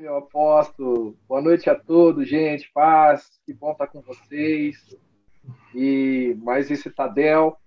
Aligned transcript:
meu 0.00 0.16
apóstolo. 0.16 1.14
Boa 1.28 1.42
noite 1.42 1.68
a 1.68 1.74
todos, 1.74 2.26
gente. 2.26 2.70
Paz. 2.72 3.38
Que 3.44 3.52
bom 3.52 3.72
estar 3.72 3.86
com 3.86 4.00
vocês. 4.00 4.96
E 5.74 6.34
mais 6.38 6.70
esse 6.70 6.90
Tadel. 6.90 7.58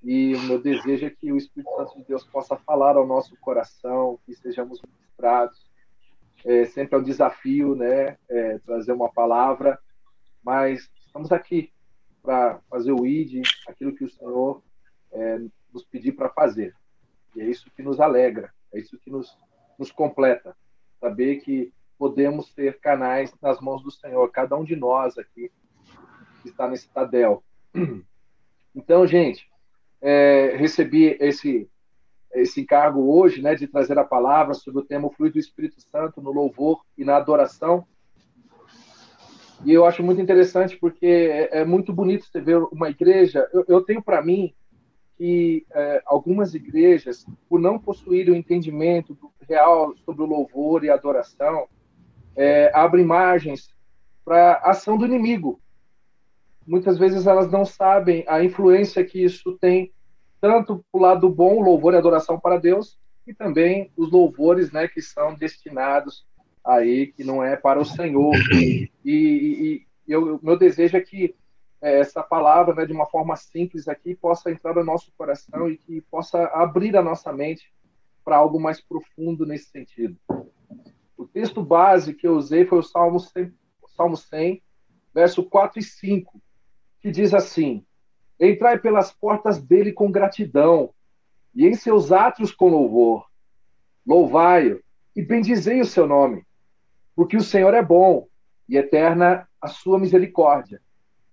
E 0.00 0.32
o 0.36 0.42
meu 0.42 0.62
desejo 0.62 1.06
é 1.06 1.10
que 1.10 1.32
o 1.32 1.36
Espírito 1.36 1.74
Santo 1.74 1.96
de 1.96 2.04
Deus 2.04 2.24
possa 2.24 2.56
falar 2.56 2.96
ao 2.96 3.04
nosso 3.04 3.36
coração, 3.40 4.20
que 4.24 4.32
sejamos 4.32 4.80
ministrados. 4.80 5.68
É, 6.44 6.64
sempre 6.66 6.94
é 6.94 6.98
um 6.98 7.02
desafio, 7.02 7.74
né? 7.74 8.16
É, 8.28 8.58
trazer 8.58 8.92
uma 8.92 9.12
palavra, 9.12 9.76
mas 10.44 10.88
estamos 11.04 11.32
aqui 11.32 11.72
para 12.22 12.60
fazer 12.70 12.92
o 12.92 13.04
ID, 13.04 13.42
aquilo 13.66 13.94
que 13.94 14.04
o 14.04 14.10
Senhor 14.10 14.62
é, 15.10 15.40
nos 15.72 15.84
pedir 15.84 16.12
para 16.12 16.28
fazer. 16.28 16.76
E 17.34 17.40
é 17.40 17.44
isso 17.44 17.70
que 17.74 17.82
nos 17.82 17.98
alegra, 17.98 18.52
é 18.72 18.78
isso 18.78 18.96
que 18.98 19.10
nos, 19.10 19.36
nos 19.78 19.90
completa 19.90 20.56
saber 21.02 21.40
que 21.40 21.72
podemos 21.98 22.54
ter 22.54 22.78
canais 22.78 23.34
nas 23.42 23.60
mãos 23.60 23.82
do 23.82 23.90
Senhor, 23.90 24.30
cada 24.30 24.56
um 24.56 24.62
de 24.62 24.76
nós 24.76 25.18
aqui 25.18 25.50
que 26.42 26.48
está 26.48 26.68
nesse 26.68 26.88
Tadel. 26.88 27.42
Então, 28.74 29.06
gente, 29.06 29.46
é, 30.00 30.56
recebi 30.56 31.14
esse 31.20 31.68
esse 32.32 32.62
encargo 32.62 33.14
hoje, 33.14 33.42
né, 33.42 33.54
de 33.54 33.66
trazer 33.66 33.98
a 33.98 34.04
palavra 34.04 34.54
sobre 34.54 34.80
o 34.80 34.84
tema 34.84 35.10
fluido 35.10 35.34
do 35.34 35.38
Espírito 35.38 35.78
Santo 35.82 36.22
no 36.22 36.32
louvor 36.32 36.80
e 36.96 37.04
na 37.04 37.16
adoração. 37.16 37.86
E 39.62 39.74
eu 39.74 39.84
acho 39.84 40.02
muito 40.02 40.22
interessante 40.22 40.78
porque 40.78 41.04
é, 41.04 41.58
é 41.58 41.64
muito 41.66 41.92
bonito 41.92 42.24
você 42.24 42.40
ver 42.40 42.56
uma 42.72 42.88
igreja. 42.88 43.46
Eu, 43.52 43.66
eu 43.68 43.82
tenho 43.82 44.02
para 44.02 44.22
mim 44.22 44.54
que 45.16 45.66
é, 45.72 46.02
algumas 46.06 46.54
igrejas, 46.54 47.26
por 47.48 47.60
não 47.60 47.78
possuírem 47.78 48.34
o 48.34 48.36
entendimento 48.36 49.16
real 49.48 49.94
sobre 50.04 50.22
o 50.22 50.26
louvor 50.26 50.84
e 50.84 50.90
a 50.90 50.94
adoração, 50.94 51.68
é, 52.36 52.70
abrem 52.74 53.04
margens 53.04 53.68
para 54.24 54.54
ação 54.64 54.96
do 54.96 55.06
inimigo. 55.06 55.60
Muitas 56.66 56.98
vezes 56.98 57.26
elas 57.26 57.50
não 57.50 57.64
sabem 57.64 58.24
a 58.26 58.42
influência 58.42 59.04
que 59.04 59.22
isso 59.22 59.58
tem, 59.60 59.92
tanto 60.40 60.84
para 60.90 60.98
o 60.98 61.02
lado 61.02 61.28
bom, 61.28 61.60
louvor 61.60 61.94
e 61.94 61.96
adoração 61.96 62.38
para 62.38 62.58
Deus, 62.58 62.98
e 63.26 63.34
também 63.34 63.90
os 63.96 64.10
louvores 64.10 64.72
né, 64.72 64.88
que 64.88 65.00
são 65.00 65.34
destinados 65.34 66.24
aí, 66.64 67.08
que 67.08 67.24
não 67.24 67.42
é 67.42 67.56
para 67.56 67.80
o 67.80 67.84
Senhor. 67.84 68.34
E, 68.50 68.90
e, 69.04 69.86
e 70.06 70.12
eu, 70.12 70.38
meu 70.42 70.56
desejo 70.56 70.96
é 70.96 71.00
que 71.00 71.34
essa 71.82 72.22
palavra, 72.22 72.74
né, 72.74 72.86
de 72.86 72.92
uma 72.92 73.06
forma 73.06 73.34
simples 73.34 73.88
aqui, 73.88 74.14
possa 74.14 74.52
entrar 74.52 74.72
no 74.74 74.84
nosso 74.84 75.12
coração 75.18 75.68
e 75.68 75.76
que 75.76 76.00
possa 76.02 76.44
abrir 76.54 76.96
a 76.96 77.02
nossa 77.02 77.32
mente 77.32 77.72
para 78.24 78.36
algo 78.36 78.60
mais 78.60 78.80
profundo 78.80 79.44
nesse 79.44 79.70
sentido. 79.70 80.16
O 81.16 81.26
texto 81.26 81.60
base 81.60 82.14
que 82.14 82.26
eu 82.26 82.36
usei 82.36 82.64
foi 82.64 82.78
o 82.78 82.82
Salmo 82.84 83.18
100, 83.18 83.52
Salmo 83.88 84.16
100 84.16 84.62
verso 85.12 85.42
4 85.42 85.80
e 85.80 85.82
5, 85.82 86.40
que 87.00 87.10
diz 87.10 87.34
assim: 87.34 87.84
Entrai 88.38 88.78
pelas 88.78 89.12
portas 89.12 89.60
dele 89.60 89.92
com 89.92 90.10
gratidão, 90.10 90.94
e 91.52 91.66
em 91.66 91.74
seus 91.74 92.12
átrios 92.12 92.52
com 92.52 92.68
louvor. 92.68 93.26
Louvai-o 94.06 94.80
e 95.14 95.20
bendizei 95.20 95.80
o 95.80 95.84
seu 95.84 96.06
nome, 96.06 96.46
porque 97.14 97.36
o 97.36 97.42
Senhor 97.42 97.74
é 97.74 97.82
bom 97.82 98.28
e 98.68 98.76
eterna 98.76 99.48
a 99.60 99.66
sua 99.66 99.98
misericórdia 99.98 100.80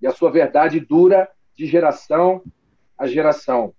e 0.02 0.08
a 0.08 0.12
sua 0.12 0.32
verdade 0.32 0.80
dura 0.80 1.30
de 1.56 1.66
geração 1.66 2.42
a 3.00 3.08
geração. 3.08 3.74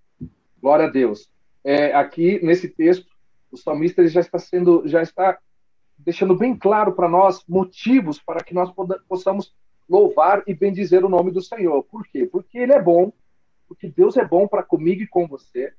Glória 0.61 0.87
a 0.87 0.91
Deus. 0.91 1.31
É, 1.63 1.93
aqui 1.95 2.43
nesse 2.43 2.69
texto, 2.69 3.07
o 3.53 3.57
salmista 3.59 4.07
já 4.09 4.21
está 4.21 4.39
sendo, 4.39 4.83
já 4.87 5.03
está 5.03 5.39
deixando 5.99 6.35
bem 6.35 6.57
claro 6.57 6.95
para 6.95 7.07
nós 7.07 7.45
motivos 7.47 8.19
para 8.19 8.43
que 8.43 8.55
nós 8.55 8.73
possamos 9.07 9.55
louvar 9.87 10.43
e 10.47 10.55
bendizer 10.55 11.05
o 11.05 11.09
nome 11.09 11.31
do 11.31 11.43
Senhor. 11.43 11.83
Por 11.85 12.07
quê? 12.07 12.27
Porque 12.27 12.59
Ele 12.59 12.73
é 12.73 12.81
bom, 12.81 13.13
porque 13.69 13.89
Deus 13.89 14.17
é 14.17 14.25
bom 14.25 14.49
para 14.49 14.63
comigo 14.63 15.03
e 15.03 15.07
com 15.07 15.29
você. 15.29 15.73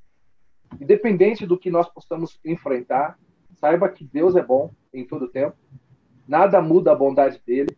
Independente 0.80 1.46
do 1.48 1.58
que 1.58 1.72
nós 1.72 1.90
possamos 1.90 2.40
enfrentar, 2.46 3.18
saiba 3.56 3.90
que 3.90 4.06
Deus 4.06 4.36
é 4.36 4.44
bom 4.44 4.72
em 4.94 5.06
todo 5.06 5.28
tempo. 5.28 5.58
Nada 6.28 6.62
muda 6.62 6.92
a 6.92 6.96
bondade 6.96 7.42
dele. 7.46 7.76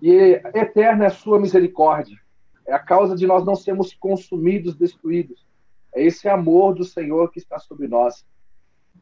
E 0.00 0.40
eterna 0.54 1.04
é 1.04 1.06
a 1.08 1.10
sua 1.10 1.38
misericórdia. 1.38 2.18
É 2.66 2.72
a 2.72 2.78
causa 2.78 3.16
de 3.16 3.26
nós 3.26 3.44
não 3.44 3.54
sermos 3.54 3.92
consumidos, 3.94 4.74
destruídos. 4.74 5.46
É 5.94 6.02
esse 6.02 6.28
amor 6.28 6.74
do 6.74 6.84
Senhor 6.84 7.30
que 7.30 7.38
está 7.38 7.58
sobre 7.58 7.88
nós. 7.88 8.24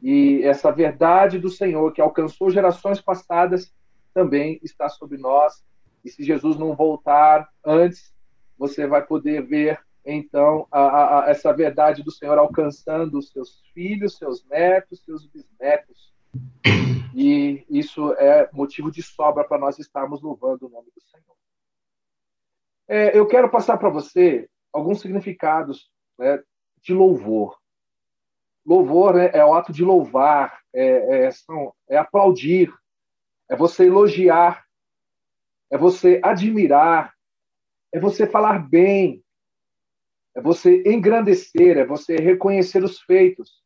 E 0.03 0.42
essa 0.44 0.70
verdade 0.70 1.38
do 1.38 1.50
Senhor 1.50 1.92
que 1.92 2.00
alcançou 2.00 2.50
gerações 2.50 3.00
passadas 3.00 3.72
também 4.14 4.59
está 4.62 4.88
sobre 4.88 5.19
nós. 5.19 5.62
E 6.04 6.10
se 6.10 6.22
Jesus 6.22 6.56
não 6.56 6.75
voltar 6.75 7.48
antes, 7.65 8.12
você 8.56 8.86
vai 8.86 9.04
poder 9.04 9.42
ver 9.42 9.80
então 10.04 10.66
a, 10.70 11.26
a, 11.26 11.30
essa 11.30 11.53
verdade 11.53 12.03
do 12.03 12.10
Senhor 12.10 12.38
alcançando 12.38 13.19
os 13.19 13.30
seus 13.30 13.60
filhos, 13.75 14.16
seus 14.16 14.44
netos, 14.47 15.04
seus 15.04 15.26
bisnetos. 15.26 16.12
E 17.15 17.65
isso 17.69 18.12
é 18.15 18.49
motivo 18.53 18.91
de 18.91 19.03
sobra 19.03 19.43
para 19.43 19.59
nós 19.59 19.78
estarmos 19.78 20.22
louvando 20.22 20.66
o 20.66 20.69
nome 20.69 20.89
do 20.94 21.00
Senhor. 21.00 21.37
É, 22.87 23.19
eu 23.19 23.27
quero 23.27 23.50
passar 23.50 23.77
para 23.77 23.89
você 23.89 24.49
alguns 24.72 25.00
significados 25.00 25.91
né, 26.19 26.43
de 26.81 26.94
louvor. 26.94 27.59
Louvor 28.65 29.15
né, 29.15 29.31
é 29.33 29.44
o 29.44 29.55
ato 29.55 29.72
de 29.72 29.83
louvar, 29.83 30.61
é, 30.72 31.27
é, 31.27 31.31
são, 31.31 31.75
é 31.89 31.97
aplaudir, 31.97 32.72
é 33.50 33.56
você 33.56 33.87
elogiar, 33.87 34.65
é 35.71 35.77
você 35.77 36.21
admirar, 36.22 37.15
é 37.93 37.99
você 37.99 38.27
falar 38.27 38.59
bem, 38.69 39.25
é 40.34 40.41
você 40.41 40.83
engrandecer, 40.87 41.78
é 41.78 41.84
você 41.84 42.16
reconhecer 42.16 42.84
os 42.84 43.00
feitos. 43.00 43.62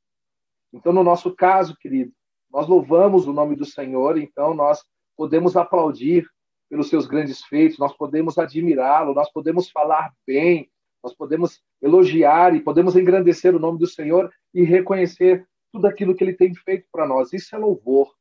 Então, 0.72 0.92
no 0.92 1.04
nosso 1.04 1.34
caso, 1.34 1.76
querido, 1.76 2.12
nós 2.52 2.68
louvamos 2.68 3.26
o 3.26 3.32
nome 3.32 3.56
do 3.56 3.64
Senhor, 3.64 4.18
então 4.18 4.52
nós 4.52 4.84
podemos 5.16 5.56
aplaudir 5.56 6.26
pelos 6.68 6.88
seus 6.88 7.06
grandes 7.06 7.42
feitos, 7.44 7.78
nós 7.78 7.96
podemos 7.96 8.38
admirá-lo, 8.38 9.14
nós 9.14 9.30
podemos 9.32 9.70
falar 9.70 10.12
bem, 10.26 10.70
nós 11.02 11.14
podemos 11.14 11.62
elogiar 11.80 12.54
e 12.54 12.60
podemos 12.60 12.94
engrandecer 12.94 13.54
o 13.54 13.58
nome 13.58 13.78
do 13.78 13.86
Senhor 13.86 14.30
e 14.54 14.62
reconhecer 14.62 15.46
tudo 15.72 15.86
aquilo 15.86 16.14
que 16.14 16.22
ele 16.22 16.34
tem 16.34 16.54
feito 16.54 16.86
para 16.92 17.06
nós. 17.06 17.32
Isso 17.32 17.54
é 17.54 17.58
louvor. 17.58 18.12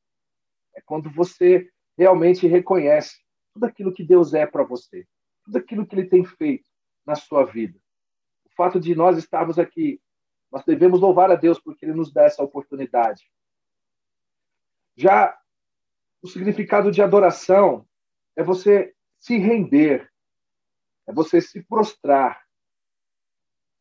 É 0.75 0.81
quando 0.81 1.09
você 1.11 1.69
realmente 1.97 2.47
reconhece 2.47 3.17
tudo 3.53 3.65
aquilo 3.65 3.93
que 3.93 4.03
Deus 4.03 4.33
é 4.33 4.45
para 4.45 4.63
você, 4.63 5.05
tudo 5.43 5.57
aquilo 5.57 5.85
que 5.85 5.93
ele 5.93 6.07
tem 6.07 6.23
feito 6.23 6.67
na 7.05 7.15
sua 7.15 7.45
vida. 7.45 7.77
O 8.45 8.55
fato 8.55 8.79
de 8.79 8.95
nós 8.95 9.17
estarmos 9.17 9.59
aqui, 9.59 10.01
nós 10.51 10.63
devemos 10.65 10.99
louvar 10.99 11.29
a 11.29 11.35
Deus 11.35 11.59
porque 11.59 11.85
ele 11.85 11.93
nos 11.93 12.11
dá 12.11 12.23
essa 12.23 12.41
oportunidade. 12.41 13.23
Já 14.96 15.38
o 16.22 16.28
significado 16.28 16.91
de 16.91 17.02
adoração 17.02 17.88
é 18.35 18.44
você 18.44 18.94
se 19.19 19.38
render, 19.38 20.12
é 21.07 21.13
você 21.13 21.41
se 21.41 21.63
prostrar, 21.63 22.41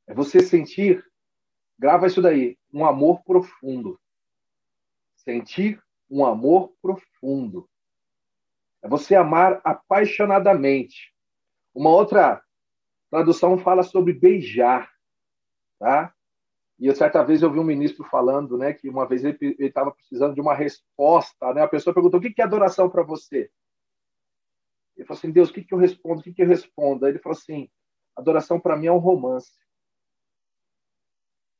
é 0.06 0.14
você 0.14 0.40
sentir, 0.40 1.04
grava 1.78 2.06
isso 2.06 2.20
daí, 2.20 2.58
um 2.72 2.84
amor 2.84 3.22
profundo. 3.22 4.00
Sentir 5.16 5.82
um 6.10 6.24
amor 6.24 6.74
profundo. 6.80 7.68
É 8.82 8.88
você 8.88 9.14
amar 9.14 9.60
apaixonadamente. 9.62 11.14
Uma 11.74 11.90
outra 11.90 12.42
tradução 13.10 13.58
fala 13.58 13.82
sobre 13.82 14.12
beijar, 14.12 14.90
tá? 15.78 16.14
E 16.80 16.86
eu, 16.86 16.94
certa 16.94 17.22
vez 17.22 17.42
eu 17.42 17.52
vi 17.52 17.58
um 17.58 17.64
ministro 17.64 18.02
falando, 18.04 18.56
né, 18.56 18.72
que 18.72 18.88
uma 18.88 19.06
vez 19.06 19.22
ele 19.22 19.36
estava 19.58 19.92
precisando 19.92 20.34
de 20.34 20.40
uma 20.40 20.54
resposta, 20.54 21.52
né? 21.52 21.62
A 21.62 21.68
pessoa 21.68 21.92
perguntou: 21.92 22.18
"O 22.18 22.22
que 22.22 22.40
é 22.40 22.44
adoração 22.44 22.88
para 22.88 23.02
você?" 23.02 23.50
Ele 24.96 25.06
falou 25.06 25.18
assim: 25.18 25.30
"Deus, 25.30 25.50
o 25.50 25.52
que 25.52 25.62
que 25.62 25.74
eu 25.74 25.78
respondo? 25.78 26.20
O 26.20 26.22
que 26.22 26.32
que 26.32 26.42
eu 26.42 26.46
respondo?" 26.46 27.04
Aí 27.04 27.12
ele 27.12 27.18
falou 27.18 27.36
assim: 27.36 27.68
"Adoração 28.16 28.58
para 28.58 28.76
mim 28.76 28.86
é 28.86 28.92
um 28.92 28.98
romance. 28.98 29.52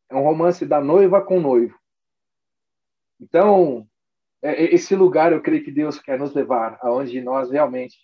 É 0.08 0.16
um 0.16 0.22
romance 0.22 0.64
da 0.64 0.80
noiva 0.80 1.22
com 1.22 1.36
o 1.36 1.40
noivo. 1.40 1.78
Então, 3.20 3.86
é, 4.42 4.64
é, 4.64 4.74
esse 4.74 4.96
lugar 4.96 5.32
eu 5.32 5.42
creio 5.42 5.62
que 5.62 5.70
Deus 5.70 6.00
quer 6.00 6.18
nos 6.18 6.32
levar 6.32 6.78
aonde 6.80 7.20
nós 7.20 7.50
realmente 7.50 7.98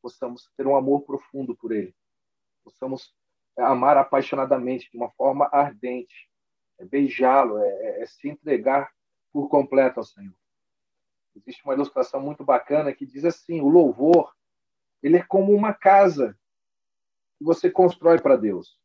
possamos 0.00 0.48
ter 0.56 0.66
um 0.66 0.76
amor 0.76 1.02
profundo 1.02 1.56
por 1.56 1.72
Ele, 1.72 1.94
possamos 2.64 3.12
amar 3.58 3.96
apaixonadamente 3.96 4.88
de 4.90 4.96
uma 4.96 5.10
forma 5.10 5.48
ardente, 5.52 6.29
é 6.80 6.84
beijá-lo, 6.84 7.58
é, 7.58 7.68
é, 7.68 8.02
é 8.02 8.06
se 8.06 8.28
entregar 8.28 8.90
por 9.32 9.48
completo 9.48 10.00
ao 10.00 10.04
Senhor. 10.04 10.34
Existe 11.36 11.62
uma 11.64 11.74
ilustração 11.74 12.20
muito 12.20 12.44
bacana 12.44 12.92
que 12.92 13.06
diz 13.06 13.24
assim: 13.24 13.60
o 13.60 13.68
louvor 13.68 14.34
ele 15.02 15.16
é 15.16 15.22
como 15.22 15.52
uma 15.52 15.72
casa 15.72 16.36
que 17.38 17.44
você 17.44 17.70
constrói 17.70 18.20
para 18.20 18.36
Deus. 18.36 18.78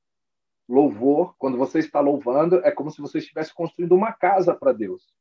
Louvor, 0.67 1.35
quando 1.37 1.57
você 1.57 1.79
está 1.79 1.99
louvando, 1.99 2.57
é 2.65 2.71
como 2.71 2.89
se 2.89 3.01
você 3.01 3.19
estivesse 3.19 3.53
construindo 3.53 3.93
uma 3.93 4.11
casa 4.11 4.55
para 4.55 4.73
Deus. 4.73 5.13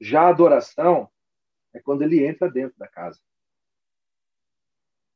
Já 0.00 0.22
a 0.22 0.28
adoração 0.28 1.10
é 1.72 1.80
quando 1.80 2.02
ele 2.02 2.24
entra 2.24 2.50
dentro 2.50 2.78
da 2.78 2.86
casa. 2.86 3.20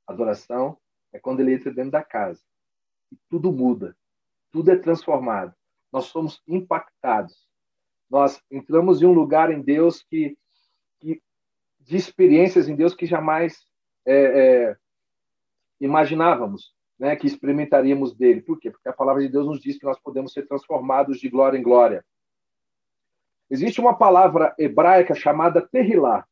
Adoração 0.07 0.79
é 1.13 1.19
quando 1.19 1.41
ele 1.41 1.55
entra 1.55 1.73
dentro 1.73 1.93
da 1.93 2.03
casa. 2.03 2.43
E 3.13 3.17
tudo 3.29 3.53
muda, 3.53 3.97
tudo 4.51 4.71
é 4.71 4.77
transformado. 4.77 5.55
Nós 5.93 6.06
somos 6.06 6.43
impactados. 6.49 7.47
Nós 8.11 8.41
entramos 8.50 9.03
em 9.03 9.06
um 9.06 9.12
lugar 9.12 9.50
em 9.50 9.61
Deus 9.61 10.03
que, 10.03 10.37
que 11.00 11.23
de 11.81 11.97
experiências 11.97 12.69
em 12.69 12.77
Deus 12.77 12.94
que 12.94 13.06
jamais 13.06 13.67
é, 14.06 14.15
é, 14.15 14.77
imaginávamos 15.81 16.75
né, 16.99 17.17
que 17.17 17.27
experimentaríamos 17.27 18.15
dele. 18.15 18.43
Por 18.43 18.59
quê? 18.59 18.71
Porque 18.71 18.89
a 18.89 18.93
palavra 18.93 19.23
de 19.23 19.29
Deus 19.29 19.47
nos 19.47 19.61
diz 19.61 19.79
que 19.79 19.85
nós 19.85 19.99
podemos 19.99 20.33
ser 20.33 20.47
transformados 20.47 21.19
de 21.19 21.29
glória 21.29 21.59
em 21.59 21.62
glória. 21.62 22.05
Existe 23.50 23.81
uma 23.81 23.97
palavra 23.97 24.55
hebraica 24.59 25.15
chamada 25.15 25.61
terrilá. 25.61 26.27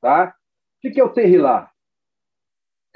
Tá? 0.00 0.34
O 0.76 0.90
que 0.90 1.00
é 1.00 1.02
o 1.02 1.08
terrilá? 1.08 1.72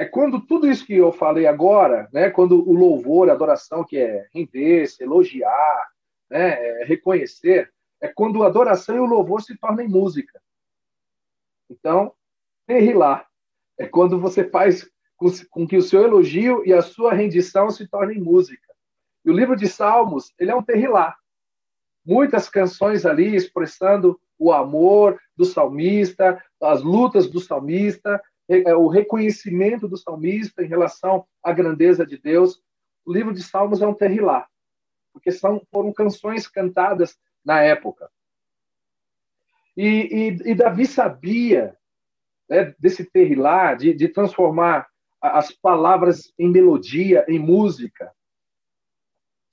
É 0.02 0.04
quando 0.04 0.40
tudo 0.40 0.68
isso 0.68 0.84
que 0.84 0.94
eu 0.94 1.12
falei 1.12 1.46
agora, 1.46 2.08
né, 2.12 2.28
quando 2.28 2.68
o 2.68 2.74
louvor, 2.74 3.30
a 3.30 3.34
adoração, 3.34 3.84
que 3.84 3.96
é 3.96 4.26
render-se, 4.34 5.00
elogiar, 5.00 5.90
né, 6.28 6.80
é 6.80 6.84
reconhecer, 6.84 7.72
é 8.00 8.08
quando 8.08 8.42
a 8.42 8.48
adoração 8.48 8.96
e 8.96 8.98
o 8.98 9.06
louvor 9.06 9.42
se 9.42 9.56
tornam 9.56 9.88
música. 9.88 10.42
Então, 11.70 12.12
terrilá 12.66 13.24
é 13.78 13.86
quando 13.86 14.18
você 14.18 14.42
faz 14.42 14.90
com 15.48 15.68
que 15.68 15.76
o 15.76 15.82
seu 15.82 16.02
elogio 16.02 16.66
e 16.66 16.72
a 16.72 16.82
sua 16.82 17.14
rendição 17.14 17.70
se 17.70 17.86
tornem 17.86 18.20
música. 18.20 18.74
E 19.24 19.30
o 19.30 19.32
livro 19.32 19.54
de 19.54 19.68
Salmos, 19.68 20.34
ele 20.36 20.50
é 20.50 20.54
um 20.56 20.64
terrilá. 20.64 21.14
Muitas 22.04 22.48
canções 22.48 23.06
ali 23.06 23.36
expressando 23.36 24.20
o 24.36 24.52
amor 24.52 25.16
do 25.36 25.44
salmista, 25.44 26.44
as 26.60 26.82
lutas 26.82 27.30
do 27.30 27.38
salmista, 27.38 28.20
o 28.76 28.88
reconhecimento 28.88 29.88
do 29.88 29.96
salmista 29.96 30.62
em 30.62 30.68
relação 30.68 31.26
à 31.42 31.52
grandeza 31.52 32.04
de 32.06 32.18
Deus. 32.18 32.62
O 33.04 33.12
livro 33.12 33.32
de 33.32 33.42
Salmos 33.42 33.82
é 33.82 33.86
um 33.86 33.94
terrilá, 33.94 34.46
porque 35.12 35.30
são, 35.30 35.60
foram 35.70 35.92
canções 35.92 36.46
cantadas 36.46 37.18
na 37.44 37.60
época. 37.60 38.10
E, 39.76 40.36
e, 40.44 40.50
e 40.50 40.54
Davi 40.54 40.86
sabia 40.86 41.76
né, 42.48 42.74
desse 42.78 43.04
terrilá, 43.04 43.74
de, 43.74 43.94
de 43.94 44.08
transformar 44.08 44.86
as 45.20 45.52
palavras 45.52 46.32
em 46.38 46.50
melodia, 46.50 47.24
em 47.28 47.38
música, 47.38 48.12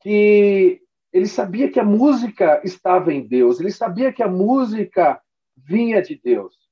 que 0.02 0.81
ele 1.12 1.28
sabia 1.28 1.69
que 1.69 1.80
a 1.80 1.84
música 1.84 2.62
estava 2.63 3.13
em 3.13 3.25
Deus, 3.25 3.60
ele 3.60 3.72
sabia 3.72 4.12
que 4.12 4.24
a 4.24 4.28
música 4.28 5.22
vinha 5.56 6.02
de 6.02 6.16
Deus. 6.16 6.69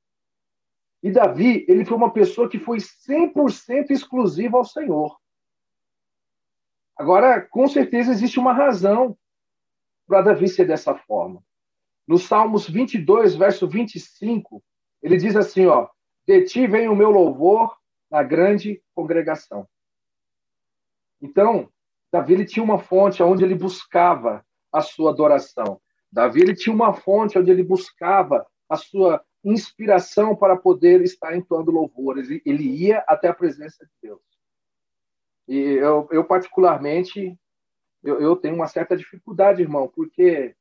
E 1.04 1.12
Davi, 1.12 1.66
ele 1.68 1.86
foi 1.86 1.96
uma 1.96 2.12
pessoa 2.12 2.50
que 2.50 2.60
foi 2.60 2.78
100% 2.78 3.92
exclusiva 3.92 4.58
ao 4.58 4.66
Senhor. 4.66 5.18
Agora, 6.98 7.42
com 7.42 7.68
certeza 7.68 8.12
existe 8.12 8.40
uma 8.40 8.54
razão 8.54 9.16
para 10.08 10.22
Davi 10.22 10.48
ser 10.48 10.66
dessa 10.66 10.96
forma. 10.96 11.44
No 12.08 12.18
Salmos 12.18 12.68
22, 12.68 13.36
verso 13.36 13.68
25, 13.68 14.64
ele 15.04 15.18
diz 15.18 15.36
assim, 15.36 15.68
ó: 15.68 15.88
"De 16.26 16.44
ti 16.46 16.66
vem 16.66 16.88
o 16.88 16.96
meu 16.96 17.12
louvor 17.12 17.78
na 18.10 18.24
grande 18.24 18.82
congregação. 18.96 19.68
Então, 21.22 21.70
Davi 22.12 22.34
ele 22.34 22.46
tinha 22.46 22.64
uma 22.64 22.80
fonte 22.80 23.22
onde 23.22 23.44
ele 23.44 23.56
buscava 23.56 24.46
a 24.72 24.82
sua 24.82 25.12
adoração. 25.12 25.82
Davi 26.12 26.42
ele 26.42 26.56
tinha 26.56 26.74
uma 26.74 26.94
fonte 26.94 27.38
onde 27.38 27.52
ele 27.52 27.64
buscava 27.64 28.46
a 28.70 28.76
sua 28.76 29.24
inspiração 29.52 30.36
para 30.36 30.56
poder 30.56 31.02
estar 31.02 31.36
entoando 31.36 31.72
louvores. 31.72 32.30
Ele 32.46 32.64
ia 32.64 33.00
até 33.08 33.28
a 33.28 33.34
presença 33.34 33.86
de 33.86 33.92
Deus. 34.02 34.22
E 35.48 35.58
eu, 35.58 36.08
eu 36.12 36.24
particularmente, 36.26 37.38
eu, 38.04 38.20
eu, 38.20 38.36
tenho 38.36 38.56
uma 38.56 38.68
certa 38.68 38.98
dificuldade, 38.98 39.62
irmão, 39.62 39.88
porque 39.88 40.54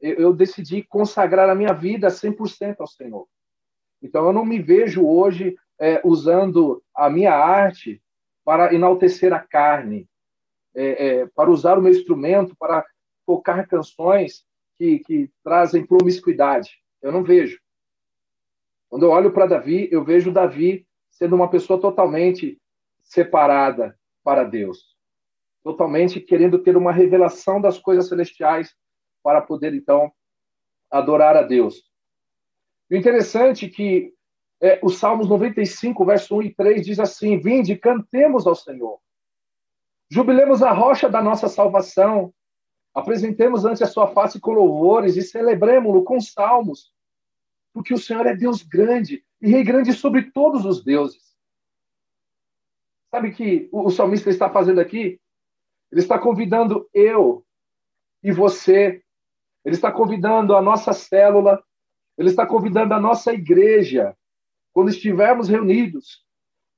eu, 0.00 0.14
eu 0.14 0.32
decidi 0.32 0.82
consagrar 0.82 1.50
a 1.50 1.54
minha 1.54 1.72
vida 1.72 2.08
100% 2.08 2.76
ao 2.80 2.86
Senhor. 2.86 3.28
Então, 4.02 4.26
eu 4.26 4.32
não 4.32 4.44
me 4.44 4.60
vejo 4.60 5.06
hoje 5.06 5.54
é, 5.78 6.00
usando 6.04 6.82
a 6.94 7.10
minha 7.10 7.34
arte 7.34 8.02
para 8.44 8.74
enaltecer 8.74 9.32
a 9.32 9.38
carne, 9.38 10.08
é, 10.74 11.06
é, 11.06 11.26
para 11.26 11.50
usar 11.50 11.78
o 11.78 11.82
meu 11.82 11.92
instrumento 11.92 12.56
para 12.56 12.84
tocar 13.26 13.66
canções 13.68 14.44
que, 14.78 14.98
que 15.00 15.30
trazem 15.44 15.86
promiscuidade. 15.86 16.82
Eu 17.00 17.12
não 17.12 17.22
vejo. 17.22 17.61
Quando 18.92 19.04
eu 19.06 19.10
olho 19.10 19.32
para 19.32 19.46
Davi, 19.46 19.88
eu 19.90 20.04
vejo 20.04 20.30
Davi 20.30 20.86
sendo 21.10 21.34
uma 21.34 21.48
pessoa 21.48 21.80
totalmente 21.80 22.60
separada 23.02 23.98
para 24.22 24.44
Deus, 24.44 24.94
totalmente 25.64 26.20
querendo 26.20 26.58
ter 26.58 26.76
uma 26.76 26.92
revelação 26.92 27.58
das 27.58 27.78
coisas 27.78 28.06
celestiais 28.06 28.76
para 29.22 29.40
poder 29.40 29.72
então 29.72 30.12
adorar 30.90 31.38
a 31.38 31.42
Deus. 31.42 31.90
O 32.90 32.94
interessante 32.94 33.64
é 33.64 33.68
que 33.70 34.12
é, 34.60 34.78
o 34.82 34.90
Salmos 34.90 35.26
95, 35.26 36.04
verso 36.04 36.36
1 36.36 36.42
e 36.42 36.54
3 36.54 36.84
diz 36.84 37.00
assim: 37.00 37.38
Vinde, 37.38 37.74
cantemos 37.76 38.46
ao 38.46 38.54
Senhor. 38.54 39.00
Jubilemos 40.10 40.62
a 40.62 40.70
rocha 40.70 41.08
da 41.08 41.22
nossa 41.22 41.48
salvação. 41.48 42.30
Apresentemos 42.92 43.64
ante 43.64 43.82
a 43.82 43.86
sua 43.86 44.08
face 44.08 44.38
com 44.38 44.52
louvores 44.52 45.16
e 45.16 45.22
celebremos-lo 45.22 46.04
com 46.04 46.20
salmos. 46.20 46.92
Porque 47.72 47.94
o 47.94 47.98
Senhor 47.98 48.26
é 48.26 48.34
Deus 48.34 48.62
grande 48.62 49.24
e 49.40 49.48
rei 49.48 49.64
grande 49.64 49.92
sobre 49.92 50.30
todos 50.30 50.64
os 50.64 50.84
deuses. 50.84 51.36
Sabe 53.10 53.32
que 53.32 53.68
o 53.72 53.90
salmista 53.90 54.30
está 54.30 54.48
fazendo 54.48 54.80
aqui? 54.80 55.20
Ele 55.90 56.00
está 56.00 56.18
convidando 56.18 56.88
eu 56.94 57.44
e 58.22 58.32
você. 58.32 59.02
Ele 59.64 59.74
está 59.74 59.92
convidando 59.92 60.56
a 60.56 60.62
nossa 60.62 60.92
célula. 60.92 61.62
Ele 62.16 62.28
está 62.30 62.46
convidando 62.46 62.94
a 62.94 63.00
nossa 63.00 63.32
igreja 63.32 64.16
quando 64.72 64.90
estivermos 64.90 65.48
reunidos, 65.48 66.24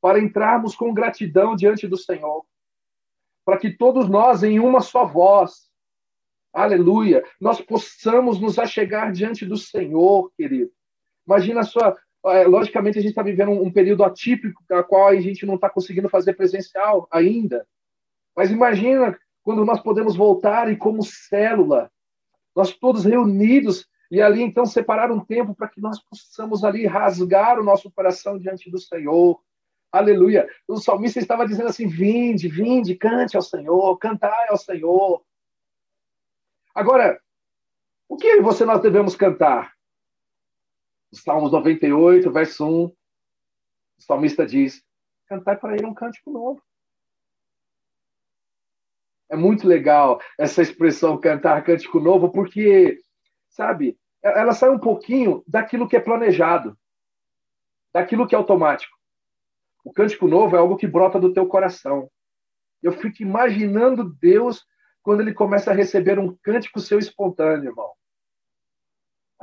para 0.00 0.19
entrarmos 0.19 0.75
com 0.75 0.93
gratidão 0.93 1.55
diante 1.55 1.87
do 1.87 1.97
Senhor, 1.97 2.44
para 3.44 3.56
que 3.56 3.70
todos 3.70 4.08
nós, 4.08 4.43
em 4.43 4.58
uma 4.58 4.81
só 4.81 5.06
voz, 5.06 5.70
aleluia, 6.52 7.25
nós 7.40 7.61
possamos 7.61 8.40
nos 8.40 8.58
achegar 8.58 9.12
diante 9.12 9.47
do 9.47 9.56
Senhor, 9.56 10.31
querido. 10.37 10.73
Imagina 11.26 11.62
só, 11.62 11.94
é, 12.26 12.44
logicamente 12.44 12.99
a 12.99 13.03
gente 13.03 13.11
está 13.11 13.23
vivendo 13.23 13.50
um, 13.50 13.73
período 13.73 14.05
atípico, 14.05 14.62
a 14.71 14.83
qual 14.83 15.09
a 15.09 15.21
gente 15.21 15.47
não 15.47 15.54
está 15.57 15.71
conseguindo 15.71 16.09
fazer 16.09 16.35
presencial 16.35 17.07
ainda, 17.11 17.66
mas 18.37 18.50
imagina 18.50 19.19
quando 19.43 19.64
nós 19.64 19.81
podemos 19.81 20.16
voltar 20.16 20.71
e 20.71 20.76
como 20.76 21.02
célula, 21.02 21.90
nós 22.54 22.73
todos 22.73 23.04
reunidos 23.04 23.87
e 24.14 24.23
ali, 24.23 24.43
então, 24.43 24.64
separar 24.64 25.11
um 25.11 25.19
tempo 25.19 25.57
para 25.57 25.69
que 25.69 25.81
nós 25.81 26.00
possamos 26.00 26.62
ali 26.62 26.87
rasgar 26.87 27.59
o 27.59 27.64
nosso 27.64 27.90
coração 27.90 28.38
diante 28.38 28.71
do 28.71 28.78
Senhor. 28.78 29.40
Aleluia. 29.90 30.49
O 30.69 30.76
salmista 30.76 31.19
estava 31.19 31.45
dizendo 31.47 31.69
assim: 31.69 31.88
vinde, 31.88 32.49
vinde, 32.49 32.95
cante 32.95 33.37
ao 33.37 33.43
Senhor, 33.43 33.99
cantai 33.99 34.49
ao 34.50 34.57
Senhor. 34.57 35.21
Agora, 36.73 37.21
o 38.09 38.16
que 38.16 38.40
você 38.40 38.64
nós 38.64 38.81
devemos 38.81 39.16
cantar? 39.16 39.74
Salmos 41.14 41.52
98, 41.52 42.30
verso 42.30 42.66
1, 42.66 42.85
o 42.87 42.97
salmista 44.00 44.47
diz: 44.47 44.83
cantai 45.26 45.56
para 45.56 45.75
ele 45.75 45.87
um 45.87 45.94
cântico 45.94 46.30
novo. 46.30 46.62
É 49.30 49.37
muito 49.37 49.66
legal 49.66 50.21
essa 50.38 50.62
expressão 50.62 51.18
cantar 51.18 51.64
cântico 51.64 51.99
novo, 51.99 52.30
porque, 52.30 53.00
sabe, 53.49 53.99
ela 54.23 54.52
sai 54.52 54.71
um 54.71 54.78
pouquinho 54.78 55.42
daquilo 55.47 55.88
que 55.88 55.97
é 55.97 56.00
planejado, 56.00 56.78
daquilo 57.92 58.26
que 58.26 58.35
é 58.35 58.38
automático. 58.38 58.94
O 59.85 59.92
cântico 59.92 60.26
novo 60.26 60.56
é 60.56 60.59
algo 60.59 60.76
que 60.76 60.87
brota 60.87 61.18
do 61.18 61.33
teu 61.33 61.47
coração. 61.47 62.11
Eu 62.83 62.92
fico 62.92 63.23
imaginando 63.23 64.14
Deus 64.21 64.64
quando 65.02 65.21
ele 65.21 65.35
começa 65.35 65.71
a 65.71 65.75
receber 65.75 66.18
um 66.18 66.35
cântico 66.42 66.80
seu 66.80 66.99
espontâneo, 66.99 67.71
irmão. 67.71 67.92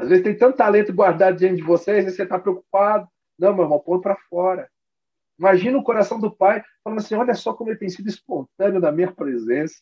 Às 0.01 0.09
vezes 0.09 0.23
tem 0.23 0.35
tanto 0.35 0.57
talento 0.57 0.93
guardado 0.93 1.37
diante 1.37 1.57
de 1.57 1.63
vocês 1.63 2.05
e 2.05 2.11
você 2.11 2.23
está 2.23 2.39
preocupado. 2.39 3.07
Não, 3.37 3.53
meu 3.53 3.63
irmão, 3.63 3.79
põe 3.79 4.01
para 4.01 4.15
fora. 4.29 4.69
Imagina 5.37 5.77
o 5.77 5.83
coração 5.83 6.19
do 6.19 6.35
pai 6.35 6.63
falando 6.83 6.99
assim: 6.99 7.15
olha 7.15 7.33
só 7.33 7.53
como 7.53 7.69
ele 7.69 7.79
tem 7.79 7.89
sido 7.89 8.09
espontâneo 8.09 8.79
na 8.79 8.91
minha 8.91 9.11
presença 9.11 9.75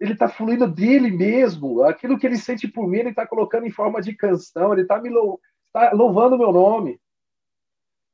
ele 0.00 0.12
está 0.12 0.28
fluindo 0.28 0.66
dele 0.66 1.10
mesmo. 1.10 1.82
Aquilo 1.82 2.18
que 2.18 2.26
ele 2.26 2.36
sente 2.36 2.68
por 2.68 2.86
mim, 2.86 2.98
ele 2.98 3.10
está 3.10 3.26
colocando 3.26 3.66
em 3.66 3.70
forma 3.70 4.00
de 4.00 4.14
canção, 4.14 4.72
ele 4.72 4.82
está 4.82 5.00
me 5.00 5.08
lou 5.08 5.40
tá 5.72 5.92
louvando 5.92 6.38
meu 6.38 6.52
nome. 6.52 7.00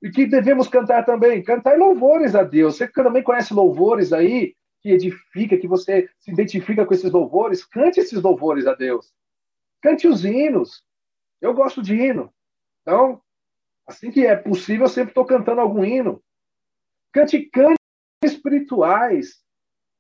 E 0.03 0.11
que 0.11 0.27
devemos 0.27 0.67
cantar 0.67 1.05
também? 1.05 1.43
Cantar 1.43 1.77
louvores 1.77 2.35
a 2.35 2.43
Deus. 2.43 2.77
Você 2.77 2.89
também 2.89 3.23
conhece 3.23 3.53
louvores 3.53 4.15
aí, 4.15 4.55
que 4.81 4.91
edifica, 4.91 5.59
que 5.59 5.69
você 5.69 6.09
se 6.19 6.31
identifica 6.31 6.87
com 6.87 6.95
esses 6.95 7.13
louvores? 7.13 7.67
Cante 7.67 8.01
esses 8.01 8.23
louvores 8.23 8.67
a 8.67 8.75
Deus. 8.75 9.13
Cante 9.83 10.07
os 10.07 10.25
hinos. 10.25 10.85
Eu 11.41 11.55
gosto 11.55 11.83
de 11.83 11.95
hino. 11.95 12.33
Então, 12.83 13.23
Assim 13.91 14.13
que 14.13 14.25
é 14.25 14.37
possível, 14.37 14.85
eu 14.85 14.89
sempre 14.89 15.11
estou 15.11 15.25
cantando 15.25 15.61
algum 15.61 15.85
hino. 15.85 16.23
Cante 17.13 17.41
cânticos 17.51 17.77
espirituais. 18.25 19.43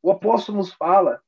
O 0.01 0.13
apóstolo 0.13 0.59
nos 0.59 0.73
fala. 0.73 1.21